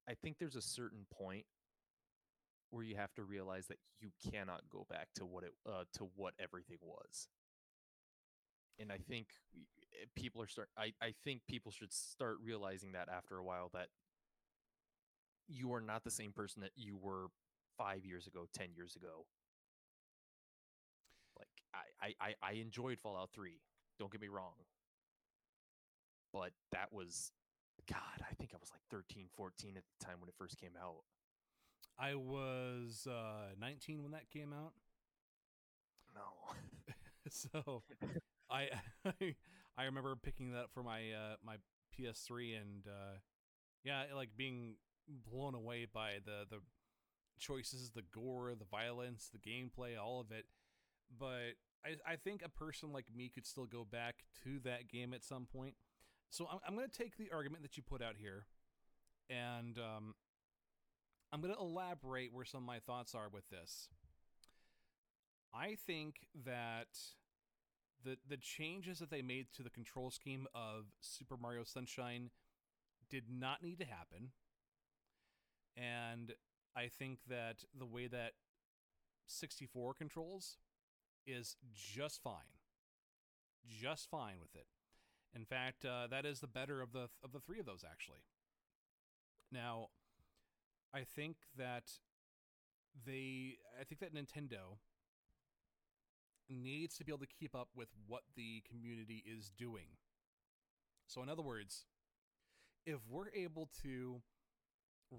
I 0.08 0.14
think 0.14 0.38
there's 0.38 0.56
a 0.56 0.62
certain 0.62 1.06
point 1.12 1.46
where 2.70 2.84
you 2.84 2.96
have 2.96 3.14
to 3.14 3.24
realize 3.24 3.68
that 3.68 3.78
you 4.00 4.10
cannot 4.32 4.62
go 4.70 4.86
back 4.90 5.10
to 5.16 5.26
what 5.26 5.44
it 5.44 5.54
uh, 5.68 5.84
to 5.94 6.10
what 6.16 6.34
everything 6.40 6.78
was. 6.82 7.28
And 8.80 8.92
I 8.92 8.98
think 8.98 9.28
eh, 9.94 10.06
people 10.16 10.42
are 10.42 10.48
start 10.48 10.70
I, 10.78 10.94
I 11.02 11.14
think 11.24 11.42
people 11.48 11.72
should 11.72 11.94
start 11.94 12.38
realizing 12.44 12.94
that 12.94 13.10
after 13.10 13.38
a 13.38 13.44
while 13.44 13.70
that 13.74 13.88
you 15.48 15.74
are 15.74 15.82
not 15.82 16.04
the 16.04 16.12
same 16.12 16.32
person 16.32 16.62
that 16.62 16.72
you 16.76 16.98
were 16.98 17.28
five 17.78 18.06
years 18.06 18.28
ago, 18.28 18.48
ten 18.54 18.70
years 18.76 18.96
ago. 18.96 19.26
Like 21.38 21.50
I, 22.02 22.16
I- 22.20 22.36
I 22.42 22.52
enjoyed 22.54 23.00
Fallout 23.00 23.32
3. 23.32 23.60
Don't 24.00 24.12
get 24.12 24.22
me 24.22 24.28
wrong. 24.28 24.54
But 26.34 26.52
that 26.72 26.94
was 26.94 27.32
God, 27.90 28.22
I 28.22 28.34
think 28.36 28.52
I 28.54 28.58
was 28.60 28.72
like 28.72 28.82
13, 28.90 29.28
14 29.36 29.78
at 29.78 29.84
the 29.84 30.06
time 30.06 30.20
when 30.20 30.30
it 30.30 30.36
first 30.38 30.58
came 30.60 30.78
out. 30.82 31.04
I 32.00 32.16
was 32.16 33.08
uh, 33.10 33.54
19 33.60 34.04
when 34.04 34.12
that 34.12 34.30
came 34.30 34.54
out. 34.54 34.74
No. 36.16 36.56
so 37.30 37.84
I 38.50 38.70
I 39.78 39.84
remember 39.84 40.16
picking 40.16 40.52
that 40.52 40.60
up 40.60 40.72
for 40.74 40.84
my 40.84 41.12
uh, 41.12 41.36
my 41.46 41.56
PS3 41.98 42.60
and 42.60 42.88
uh, 42.88 43.18
yeah, 43.84 44.04
like 44.16 44.30
being 44.38 44.76
blown 45.08 45.56
away 45.56 45.88
by 45.92 46.14
the 46.26 46.46
the 46.50 46.62
choices, 47.40 47.92
the 47.92 48.04
gore, 48.14 48.54
the 48.58 48.66
violence, 48.66 49.30
the 49.32 49.40
gameplay, 49.40 50.00
all 50.02 50.20
of 50.20 50.32
it. 50.32 50.46
But 51.18 51.58
I 51.86 51.96
I 52.14 52.16
think 52.16 52.42
a 52.44 52.50
person 52.50 52.92
like 52.92 53.06
me 53.16 53.32
could 53.34 53.46
still 53.46 53.66
go 53.66 53.86
back 53.90 54.24
to 54.44 54.60
that 54.64 54.90
game 54.90 55.14
at 55.14 55.24
some 55.24 55.46
point. 55.46 55.76
So 56.32 56.48
I'm 56.50 56.60
I'm 56.66 56.76
going 56.76 56.90
to 56.90 56.98
take 56.98 57.18
the 57.18 57.30
argument 57.32 57.62
that 57.64 57.76
you 57.76 57.84
put 57.84 58.02
out 58.02 58.16
here, 58.18 58.46
and 59.30 59.78
um, 59.78 60.16
I'm 61.32 61.42
going 61.42 61.54
to 61.54 61.60
elaborate 61.60 62.34
where 62.34 62.46
some 62.46 62.62
of 62.62 62.68
my 62.68 62.80
thoughts 62.80 63.14
are 63.14 63.28
with 63.32 63.50
this. 63.50 63.90
I 65.54 65.76
think 65.76 66.28
that 66.46 66.88
the 68.04 68.18
the 68.28 68.38
changes 68.38 69.00
that 69.00 69.12
they 69.12 69.22
made 69.22 69.48
to 69.58 69.64
the 69.64 69.70
control 69.70 70.10
scheme 70.10 70.48
of 70.56 70.86
Super 71.02 71.36
Mario 71.36 71.66
Sunshine 71.66 72.30
did 73.10 73.26
not 73.30 73.62
need 73.62 73.80
to 73.80 73.86
happen. 73.86 74.32
And 75.76 76.34
I 76.78 76.88
think 76.88 77.20
that 77.28 77.66
the 77.78 77.86
way 77.86 78.08
that 78.08 78.32
64 79.28 79.94
controls 79.96 80.58
is 81.28 81.58
just 81.76 82.24
fine. 82.24 82.56
Just 83.68 84.10
fine 84.10 84.36
with 84.40 84.56
it. 84.56 84.68
In 85.36 85.46
fact, 85.46 85.86
uh, 85.86 86.08
that 86.08 86.26
is 86.26 86.40
the 86.40 86.48
better 86.48 86.82
of 86.82 86.92
the 86.92 87.10
of 87.24 87.32
the 87.32 87.40
three 87.40 87.60
of 87.60 87.66
those 87.66 87.84
actually. 87.90 88.24
Now, 89.52 89.88
I 90.94 91.04
think 91.04 91.38
that 91.58 91.92
they 93.06 93.58
I 93.80 93.84
think 93.84 94.02
that 94.02 94.14
Nintendo 94.14 94.78
needs 96.50 96.98
to 96.98 97.06
be 97.06 97.12
able 97.12 97.20
to 97.20 97.28
keep 97.28 97.56
up 97.56 97.70
with 97.76 97.90
what 98.08 98.24
the 98.36 98.62
community 98.70 99.24
is 99.26 99.50
doing. 99.58 99.98
So 101.08 101.24
in 101.24 101.30
other 101.30 101.42
words, 101.42 101.86
if 102.86 103.00
we're 103.10 103.30
able 103.34 103.70
to 103.84 104.22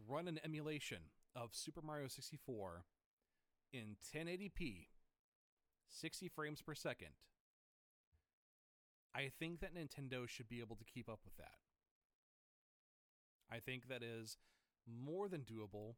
run 0.08 0.28
an 0.28 0.40
emulation 0.44 0.98
of 1.34 1.50
Super 1.52 1.80
Mario 1.82 2.08
64 2.08 2.84
in 3.72 3.96
1080p, 4.14 4.88
60 5.88 6.28
frames 6.28 6.62
per 6.62 6.74
second, 6.74 7.10
I 9.14 9.30
think 9.38 9.60
that 9.60 9.74
Nintendo 9.74 10.28
should 10.28 10.48
be 10.48 10.60
able 10.60 10.76
to 10.76 10.84
keep 10.84 11.08
up 11.08 11.20
with 11.24 11.36
that. 11.36 11.58
I 13.50 13.58
think 13.58 13.88
that 13.88 14.02
is 14.02 14.38
more 14.86 15.28
than 15.28 15.42
doable. 15.42 15.94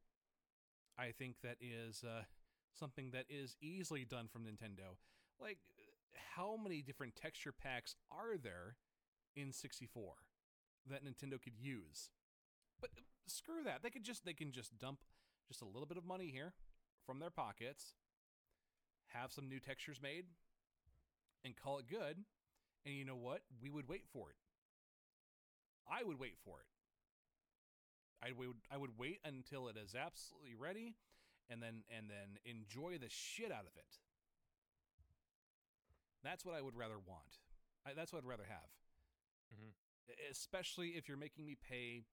I 0.99 1.13
think 1.17 1.37
that 1.43 1.57
is 1.61 2.03
uh, 2.05 2.25
something 2.73 3.11
that 3.13 3.27
is 3.29 3.57
easily 3.61 4.05
done 4.05 4.27
from 4.27 4.43
Nintendo. 4.43 4.97
Like, 5.41 5.59
how 6.35 6.57
many 6.61 6.83
different 6.83 7.15
texture 7.15 7.53
packs 7.53 7.95
are 8.11 8.37
there 8.37 8.77
in 9.37 9.53
64 9.53 10.15
that 10.91 11.05
Nintendo 11.05 11.41
could 11.41 11.59
use? 11.59 12.11
But 12.81 12.91
screw 13.27 13.63
that. 13.65 13.83
They 13.83 13.91
could 13.91 14.05
just 14.05 14.25
they 14.25 14.33
can 14.33 14.53
just 14.53 14.79
dump 14.79 14.99
just 15.49 15.63
a 15.63 15.67
little 15.67 15.87
bit 15.87 15.97
of 15.97 16.05
money 16.05 16.31
here 16.33 16.53
from 17.07 17.19
their 17.19 17.31
pockets, 17.31 17.95
have 19.09 19.33
some 19.33 19.49
new 19.49 19.61
textures 19.61 20.01
made, 20.03 20.25
and 21.45 21.55
call 21.57 21.79
it 21.79 21.87
good. 21.89 22.25
And 22.85 22.95
you 22.95 23.05
know 23.05 23.17
what? 23.17 23.43
We 23.63 23.71
would 23.71 23.89
wait 23.89 24.05
for 24.13 24.31
it. 24.31 24.37
I 25.91 26.03
would 26.03 26.19
wait 26.19 26.37
for 26.45 26.61
it. 26.61 26.67
I 28.27 28.33
would 28.33 28.57
I 28.71 28.77
would 28.77 28.99
wait 28.99 29.21
until 29.25 29.69
it 29.69 29.77
is 29.77 29.95
absolutely 29.95 30.55
ready 30.55 30.97
and 31.51 31.63
then 31.63 31.85
and 31.95 32.09
then 32.09 32.39
enjoy 32.45 32.97
the 32.99 33.09
shit 33.09 33.53
out 33.53 33.67
of 33.67 33.77
it. 33.77 33.99
That's 36.23 36.45
what 36.45 36.55
I 36.55 36.63
would 36.63 36.75
rather 36.77 36.99
want. 37.07 37.41
I, 37.87 37.93
that's 37.93 38.13
what 38.13 38.23
I'd 38.23 38.29
rather 38.29 38.47
have. 38.49 38.71
Mhm. 39.55 39.73
Especially 40.31 40.91
if 40.91 41.07
you're 41.07 41.19
making 41.19 41.45
me 41.45 41.55
pay 41.55 42.05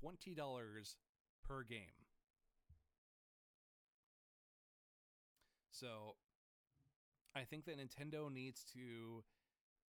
twenty 0.00 0.34
dollars 0.34 0.96
per 1.46 1.62
game. 1.62 2.06
So, 5.70 6.16
I 7.34 7.44
think 7.44 7.64
that 7.64 7.78
Nintendo 7.78 8.30
needs 8.30 8.62
to 8.74 9.24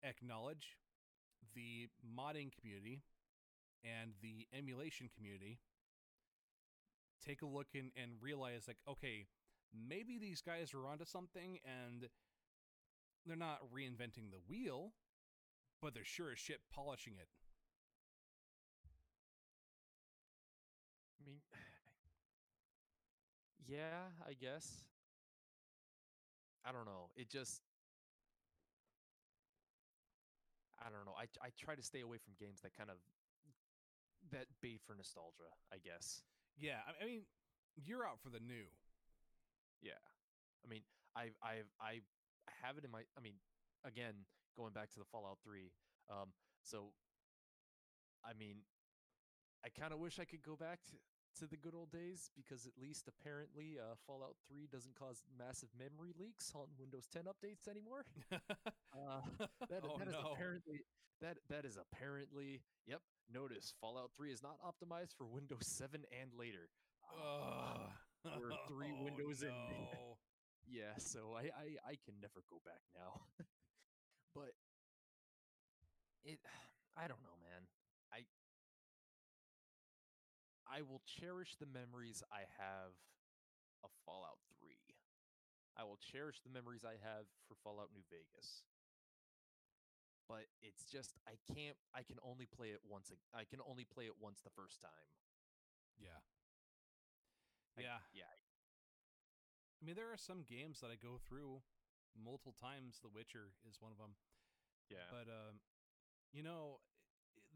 acknowledge 0.04 0.78
the 1.56 1.88
modding 2.06 2.52
community 2.60 3.02
and 3.84 4.12
the 4.22 4.48
emulation 4.58 5.10
community 5.16 5.60
take 7.26 7.42
a 7.42 7.46
look 7.46 7.68
and, 7.76 7.92
and 8.02 8.12
realize 8.22 8.64
like 8.68 8.78
okay 8.88 9.26
maybe 9.74 10.18
these 10.20 10.42
guys 10.42 10.74
are 10.74 10.88
onto 10.88 11.06
something 11.06 11.60
and 11.66 12.10
they're 13.26 13.36
not 13.36 13.60
reinventing 13.74 14.32
the 14.32 14.40
wheel 14.48 14.92
but 15.82 15.94
they're 15.94 16.06
sure 16.06 16.32
as 16.32 16.40
shit 16.40 16.60
polishing 16.74 17.14
it 17.20 17.28
I 21.20 21.30
mean, 21.30 21.40
yeah, 23.68 24.10
I 24.28 24.34
guess. 24.34 24.84
I 26.66 26.72
don't 26.72 26.86
know. 26.86 27.10
It 27.16 27.30
just, 27.30 27.62
I 30.82 30.90
don't 30.90 31.06
know. 31.06 31.16
I 31.18 31.28
I 31.42 31.50
try 31.58 31.76
to 31.76 31.84
stay 31.84 32.02
away 32.02 32.18
from 32.18 32.34
games 32.40 32.62
that 32.62 32.76
kind 32.78 32.90
of 32.90 32.98
that 34.32 34.48
bait 34.62 34.82
for 34.86 34.96
nostalgia. 34.96 35.50
I 35.72 35.78
guess. 35.78 36.24
yeah 36.58 36.84
i 36.88 37.04
I 37.04 37.06
mean 37.08 37.24
you're 37.76 38.06
out 38.06 38.20
for 38.22 38.30
the 38.30 38.40
new 38.40 38.68
Yeah. 39.82 40.02
I 40.66 40.68
mean, 40.68 40.84
I've 41.16 41.36
I've 41.42 41.72
I 41.80 42.02
have 42.64 42.78
it 42.78 42.84
in 42.84 42.92
my. 42.92 43.04
I 43.18 43.22
mean, 43.22 43.36
again, 43.86 44.26
going 44.58 44.74
back 44.74 44.92
to 44.92 45.00
the 45.00 45.06
Fallout 45.06 45.40
Three. 45.44 45.72
Um. 46.10 46.34
So, 46.64 46.92
I 48.26 48.34
mean, 48.38 48.58
I 49.64 49.70
kind 49.70 49.94
of 49.94 50.00
wish 50.00 50.20
I 50.20 50.26
could 50.26 50.44
go 50.44 50.56
back 50.58 50.84
to, 50.92 50.96
to 51.38 51.46
the 51.48 51.58
good 51.58 51.76
old 51.76 51.92
days 51.92 52.30
because 52.36 52.66
at 52.66 52.74
least 52.82 53.08
apparently, 53.08 53.78
uh, 53.80 53.96
Fallout 54.08 54.36
Three 54.48 54.68
doesn't 54.72 54.96
cause 54.98 55.22
massive 55.38 55.70
memory 55.78 56.14
leaks 56.18 56.52
on 56.56 56.68
Windows 56.80 57.08
10 57.12 57.24
updates 57.24 57.68
anymore. 57.70 58.06
Uh, 58.92 59.22
that, 59.70 59.84
Oh, 59.86 59.98
that 60.00 60.08
is 60.08 60.14
no. 60.16 60.34
apparently 60.34 60.82
that 61.22 61.38
that 61.50 61.64
is 61.64 61.78
apparently. 61.78 62.62
Yep. 62.88 63.02
Notice 63.32 63.74
Fallout 63.80 64.10
3 64.18 64.32
is 64.32 64.42
not 64.42 64.58
optimized 64.66 65.14
for 65.16 65.26
Windows 65.26 65.68
7 65.68 66.02
and 66.20 66.32
later. 66.34 66.70
Ugh. 67.14 67.92
We're 68.26 68.50
three 68.68 68.92
Oh, 69.00 69.04
windows 69.06 69.44
in. 69.44 69.54
yeah 70.68 70.94
so 70.98 71.34
I, 71.38 71.50
I 71.50 71.68
i 71.90 71.96
can 72.06 72.14
never 72.22 72.44
go 72.50 72.62
back 72.66 72.82
now 72.94 73.22
but 74.36 74.54
it 76.24 76.38
i 76.98 77.08
don't 77.08 77.24
know 77.24 77.38
man 77.42 77.66
i 80.70 80.82
will 80.82 81.02
cherish 81.06 81.56
the 81.60 81.66
memories 81.66 82.24
i 82.32 82.46
have 82.58 82.94
of 83.84 83.90
fallout 84.06 84.40
3 84.60 84.70
i 85.78 85.84
will 85.84 85.98
cherish 85.98 86.40
the 86.42 86.50
memories 86.52 86.84
i 86.86 86.96
have 87.02 87.26
for 87.48 87.56
fallout 87.64 87.90
new 87.94 88.04
vegas. 88.10 88.64
But 90.30 90.46
it's 90.62 90.86
just 90.86 91.18
i 91.26 91.42
can't 91.50 91.74
i 91.98 92.04
can 92.06 92.22
only 92.22 92.46
play 92.46 92.70
it 92.70 92.82
once 92.86 93.10
I 93.34 93.46
can 93.50 93.60
only 93.66 93.82
play 93.86 94.06
it 94.06 94.14
once 94.22 94.42
the 94.46 94.54
first 94.54 94.78
time. 94.78 95.10
Yeah. 95.98 96.22
I- 97.78 97.82
yeah. 97.82 98.00
yeah. 98.14 98.30
I 98.30 99.82
mean, 99.86 99.96
there 99.96 100.12
are 100.12 100.20
some 100.22 100.44
games 100.46 100.82
that 100.86 100.92
I 100.92 101.00
go 101.02 101.18
through 101.18 101.64
multiple 102.14 102.54
times. 102.54 103.00
The 103.02 103.08
Witcher 103.10 103.56
is 103.66 103.80
one 103.82 103.90
of 103.96 103.98
them. 103.98 104.14
yeah. 104.92 105.08
But 105.10 105.32
um, 105.32 105.64
you 106.36 106.44
know, 106.44 106.78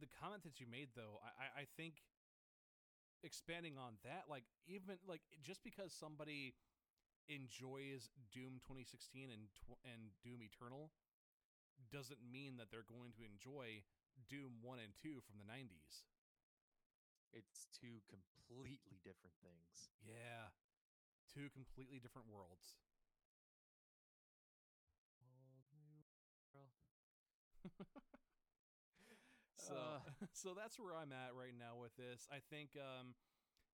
the 0.02 0.08
comment 0.10 0.42
that 0.48 0.58
you 0.58 0.66
made 0.66 0.96
though, 0.98 1.20
I 1.22 1.30
I- 1.46 1.56
I 1.62 1.66
think 1.78 2.02
expanding 3.24 3.78
on 3.78 3.98
that, 4.04 4.26
like 4.30 4.44
even 4.68 4.98
like 5.08 5.22
just 5.42 5.64
because 5.64 5.94
somebody 5.94 6.54
enjoys 7.28 8.10
Doom 8.32 8.60
2016 8.68 9.32
and 9.32 9.48
tw- 9.56 9.80
and 9.88 10.12
Doom 10.24 10.44
Eternal 10.44 10.92
doesn't 11.92 12.20
mean 12.22 12.58
that 12.58 12.72
they're 12.72 12.88
going 12.88 13.14
to 13.18 13.24
enjoy 13.26 13.84
Doom 14.30 14.60
1 14.62 14.80
and 14.80 14.94
2 15.02 15.22
from 15.24 15.40
the 15.40 15.48
90s. 15.48 16.04
it's 17.34 17.68
two 17.74 18.00
completely 18.10 19.00
different 19.04 19.34
things 19.42 19.90
Yeah. 20.06 20.52
Two 21.34 21.50
completely 21.50 22.00
different 22.00 22.28
worlds. 22.30 22.76
Whole 29.68 29.76
new 29.76 29.82
world. 29.82 30.02
So 30.02 30.02
Uh. 30.06 30.26
so 30.34 30.54
that's 30.54 30.80
where 30.80 30.96
I'm 30.96 31.12
at 31.12 31.34
right 31.36 31.56
now 31.58 31.76
with 31.80 31.96
this. 31.96 32.28
I 32.32 32.40
think 32.40 32.76
um 32.78 33.16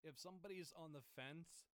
if 0.03 0.17
somebody's 0.19 0.73
on 0.77 0.93
the 0.93 1.01
fence 1.15 1.69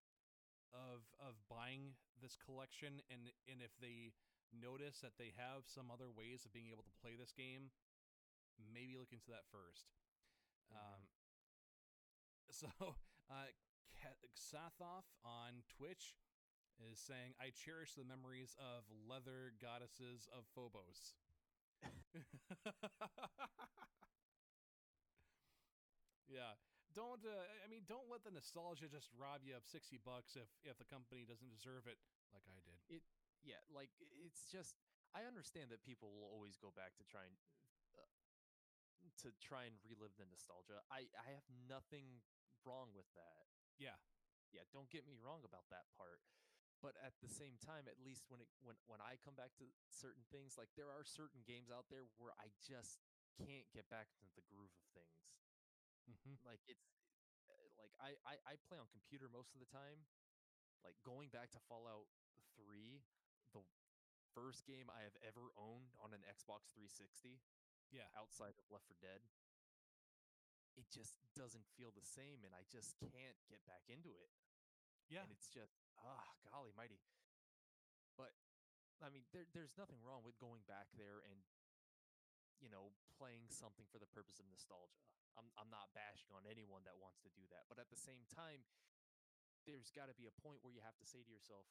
of 0.73 1.05
of 1.19 1.35
buying 1.49 1.95
this 2.21 2.35
collection 2.37 3.01
and 3.09 3.31
and 3.47 3.61
if 3.61 3.71
they 3.79 4.13
notice 4.53 4.99
that 4.99 5.17
they 5.17 5.33
have 5.35 5.67
some 5.67 5.91
other 5.91 6.09
ways 6.09 6.45
of 6.45 6.53
being 6.53 6.69
able 6.71 6.83
to 6.83 6.95
play 7.01 7.15
this 7.17 7.33
game, 7.33 7.71
maybe 8.73 8.97
look 8.97 9.11
into 9.11 9.31
that 9.31 9.45
1st 9.51 9.85
Um 10.71 11.07
so 12.51 12.67
uh 13.29 13.49
Xathoff 14.37 15.05
on 15.23 15.63
Twitch 15.69 16.15
is 16.77 16.99
saying 16.99 17.33
I 17.39 17.49
cherish 17.51 17.93
the 17.93 18.03
memories 18.03 18.55
of 18.59 18.83
leather 19.07 19.53
goddesses 19.61 20.27
of 20.31 20.45
Phobos. 20.53 21.15
yeah, 26.27 26.57
don't. 26.93 27.21
Uh, 27.21 27.45
I 27.63 27.67
mean, 27.69 27.85
don't 27.85 28.09
let 28.09 28.23
the 28.25 28.33
nostalgia 28.33 28.89
just 28.89 29.09
rob 29.17 29.45
you 29.45 29.53
of 29.57 29.65
sixty 29.65 29.97
bucks 30.01 30.35
if 30.37 30.49
if 30.65 30.77
the 30.77 30.87
company 30.87 31.25
doesn't 31.25 31.49
deserve 31.53 31.85
it, 31.89 31.97
like 32.33 32.45
I 32.49 32.59
did. 32.65 32.79
It 32.89 33.03
yeah 33.45 33.61
like 33.69 33.93
it's 34.25 34.49
just 34.49 34.73
i 35.13 35.21
understand 35.29 35.69
that 35.69 35.77
people 35.85 36.09
will 36.09 36.25
always 36.33 36.57
go 36.57 36.73
back 36.73 36.97
to 36.97 37.05
try 37.05 37.21
and 37.29 37.37
uh, 37.93 38.09
to 39.21 39.31
try 39.39 39.63
and 39.69 39.75
relive 39.87 40.13
the 40.19 40.27
nostalgia 40.27 40.81
i 40.91 41.05
i 41.15 41.25
have 41.31 41.45
nothing 41.69 42.21
wrong 42.65 42.89
with 42.95 43.07
that 43.15 43.45
Yeah, 43.77 43.97
yeah 44.51 44.65
don't 44.73 44.89
get 44.89 45.05
me 45.07 45.15
wrong 45.21 45.43
about 45.45 45.67
that 45.69 45.85
part 45.97 46.19
but 46.83 46.95
at 47.03 47.15
the 47.23 47.31
same 47.31 47.55
time 47.59 47.87
at 47.87 47.99
least 48.03 48.27
when 48.27 48.39
it 48.39 48.49
when 48.63 48.75
when 48.87 48.99
i 49.03 49.15
come 49.21 49.35
back 49.35 49.51
to 49.55 49.67
certain 49.91 50.23
things 50.29 50.59
like 50.59 50.71
there 50.75 50.91
are 50.91 51.03
certain 51.03 51.43
games 51.47 51.71
out 51.71 51.87
there 51.87 52.07
where 52.19 52.35
i 52.39 52.47
just 52.63 53.03
can't 53.35 53.67
get 53.75 53.87
back 53.91 54.07
into 54.23 54.31
the 54.39 54.47
groove 54.47 54.71
of 54.71 54.85
things. 54.95 55.19
Hmm 56.07 56.39
like 56.47 56.61
it's 56.69 56.87
uh, 57.51 57.67
like 57.75 57.91
I, 57.99 58.15
I 58.23 58.35
i 58.45 58.53
play 58.69 58.79
on 58.79 58.87
computer 58.93 59.27
most 59.27 59.51
of 59.51 59.59
the 59.59 59.69
time. 59.69 60.05
Like 60.85 61.01
going 61.01 61.33
back 61.33 61.49
to 61.57 61.59
fallout 61.65 62.05
3 62.61 63.01
the 63.57 63.65
first 64.37 64.69
game 64.69 64.85
i 64.93 65.01
have 65.01 65.17
ever 65.25 65.49
owned 65.57 65.95
on 65.97 66.13
an 66.13 66.21
xbox 66.29 66.69
360 66.77 67.41
yeah, 67.93 68.05
outside 68.13 68.53
of 68.59 68.67
left 68.69 68.85
for 68.85 68.97
dead 69.01 69.23
it 70.75 70.91
just 70.91 71.15
doesn't 71.33 71.63
feel 71.79 71.95
the 71.95 72.03
same 72.03 72.43
and 72.43 72.51
i 72.51 72.63
just 72.67 72.99
can't 72.99 73.39
get 73.47 73.63
back 73.63 73.87
into 73.87 74.11
it. 74.11 74.31
Yeah. 75.07 75.23
and 75.23 75.31
it's 75.31 75.47
just 75.47 75.84
ah 76.03 76.25
golly 76.49 76.75
mighty. 76.75 76.99
But 78.15 78.31
i 79.03 79.11
mean 79.11 79.27
there, 79.35 79.43
there's 79.51 79.75
nothing 79.75 79.99
wrong 79.99 80.23
with 80.23 80.39
going 80.39 80.63
back 80.67 80.87
there 80.95 81.19
and 81.27 81.43
you 82.63 82.71
know 82.71 82.95
playing 83.19 83.51
something 83.51 83.83
for 83.91 83.99
the 83.99 84.07
purpose 84.07 84.39
of 84.39 84.47
nostalgia. 84.47 85.03
I'm 85.35 85.51
i'm 85.59 85.67
not 85.67 85.91
bashing 85.91 86.31
on 86.31 86.47
anyone 86.47 86.87
that 86.87 86.95
wants 86.95 87.19
to 87.27 87.31
do 87.35 87.43
that 87.51 87.67
but 87.67 87.75
at 87.75 87.91
the 87.91 87.99
same 87.99 88.23
time 88.31 88.63
there's 89.67 89.91
got 89.91 90.07
to 90.07 90.15
be 90.15 90.29
a 90.29 90.35
point 90.39 90.63
where 90.63 90.71
you 90.71 90.79
have 90.79 90.95
to 91.01 91.07
say 91.07 91.19
to 91.19 91.31
yourself 91.31 91.67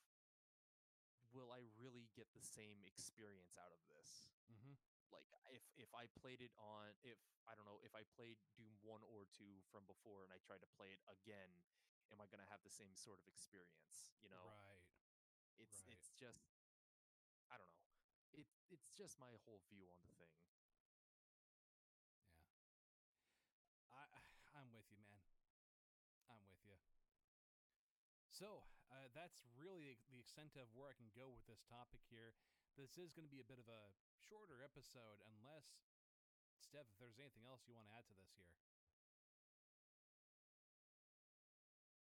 will 1.33 1.49
i 1.49 1.65
really 1.81 2.13
get 2.13 2.29
the 2.37 2.45
same 2.45 2.85
experience 2.85 3.57
out 3.57 3.73
of 3.73 3.81
this? 3.89 4.29
Hmm 4.47 4.77
Like 5.15 5.31
if 5.55 5.63
if 5.79 5.91
I 5.95 6.11
played 6.19 6.43
it 6.43 6.51
on 6.59 6.91
if 7.07 7.19
I 7.47 7.55
don't 7.55 7.69
know 7.69 7.79
if 7.87 7.95
I 7.95 8.03
played 8.19 8.35
Doom 8.59 8.75
one 8.83 9.07
or 9.07 9.31
two 9.31 9.63
from 9.71 9.87
before 9.87 10.27
and 10.27 10.35
I 10.35 10.43
tried 10.43 10.59
to 10.67 10.71
play 10.75 10.91
it 10.91 10.99
again, 11.07 11.51
am 12.13 12.21
I 12.21 12.27
gonna 12.27 12.49
have 12.51 12.63
the 12.65 12.71
same 12.73 12.95
sort 12.95 13.21
of 13.21 13.27
experience? 13.29 14.13
You 14.21 14.29
know, 14.29 14.45
Right. 14.49 14.81
it's 15.59 15.85
right. 15.87 15.93
it's 15.95 16.11
just 16.13 16.45
I 17.51 17.59
don't 17.59 17.71
know. 17.71 17.89
It 18.33 18.47
it's 18.71 18.91
just 18.93 19.19
my 19.19 19.33
whole 19.45 19.61
view 19.71 19.89
on 19.91 20.01
the 20.03 20.13
thing. 20.19 20.35
Yeah. 20.51 20.99
I 23.93 24.05
I'm 24.59 24.73
with 24.73 24.91
you, 24.91 25.05
man. 25.09 25.25
I'm 26.29 26.43
with 26.49 26.61
you. 26.65 26.77
So 28.31 28.67
uh, 28.91 29.09
that's 29.15 29.43
really 29.57 29.99
the 30.11 30.19
extent 30.19 30.57
of 30.57 30.67
where 30.75 30.91
I 30.91 30.95
can 30.99 31.11
go 31.15 31.31
with 31.31 31.47
this 31.47 31.63
topic 31.71 32.01
here. 32.11 32.35
This 32.77 32.99
is 32.99 33.15
going 33.15 33.27
to 33.27 33.31
be 33.31 33.39
a 33.39 33.47
bit 33.47 33.63
of 33.63 33.69
a 33.71 33.83
shorter 34.27 34.59
episode, 34.63 35.23
unless 35.31 35.67
Steph, 36.59 36.91
if 36.91 36.99
there's 36.99 37.19
anything 37.23 37.47
else 37.47 37.63
you 37.71 37.75
want 37.75 37.87
to 37.87 37.95
add 37.95 38.07
to 38.11 38.15
this 38.19 38.35
here. 38.35 38.51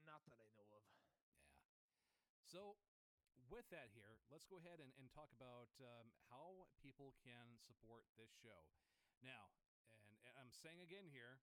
Not 0.04 0.20
that 0.28 0.36
I 0.36 0.48
know 0.52 0.68
of. 0.76 0.84
Yeah. 2.28 2.39
So, 2.50 2.74
with 3.46 3.70
that 3.70 3.94
here, 3.94 4.18
let's 4.26 4.42
go 4.42 4.58
ahead 4.58 4.82
and, 4.82 4.90
and 4.98 5.06
talk 5.14 5.30
about 5.30 5.70
um, 5.78 6.10
how 6.34 6.66
people 6.82 7.14
can 7.22 7.54
support 7.62 8.02
this 8.18 8.34
show. 8.42 8.66
Now, 9.22 9.54
and, 10.02 10.18
and 10.26 10.34
I'm 10.34 10.50
saying 10.50 10.82
again 10.82 11.06
here, 11.14 11.38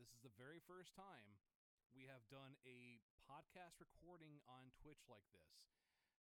this 0.00 0.08
is 0.16 0.24
the 0.24 0.32
very 0.32 0.64
first 0.64 0.96
time 0.96 1.36
we 1.92 2.08
have 2.08 2.24
done 2.32 2.56
a 2.64 3.04
podcast 3.28 3.76
recording 3.84 4.40
on 4.48 4.72
Twitch 4.80 5.04
like 5.12 5.28
this. 5.28 5.60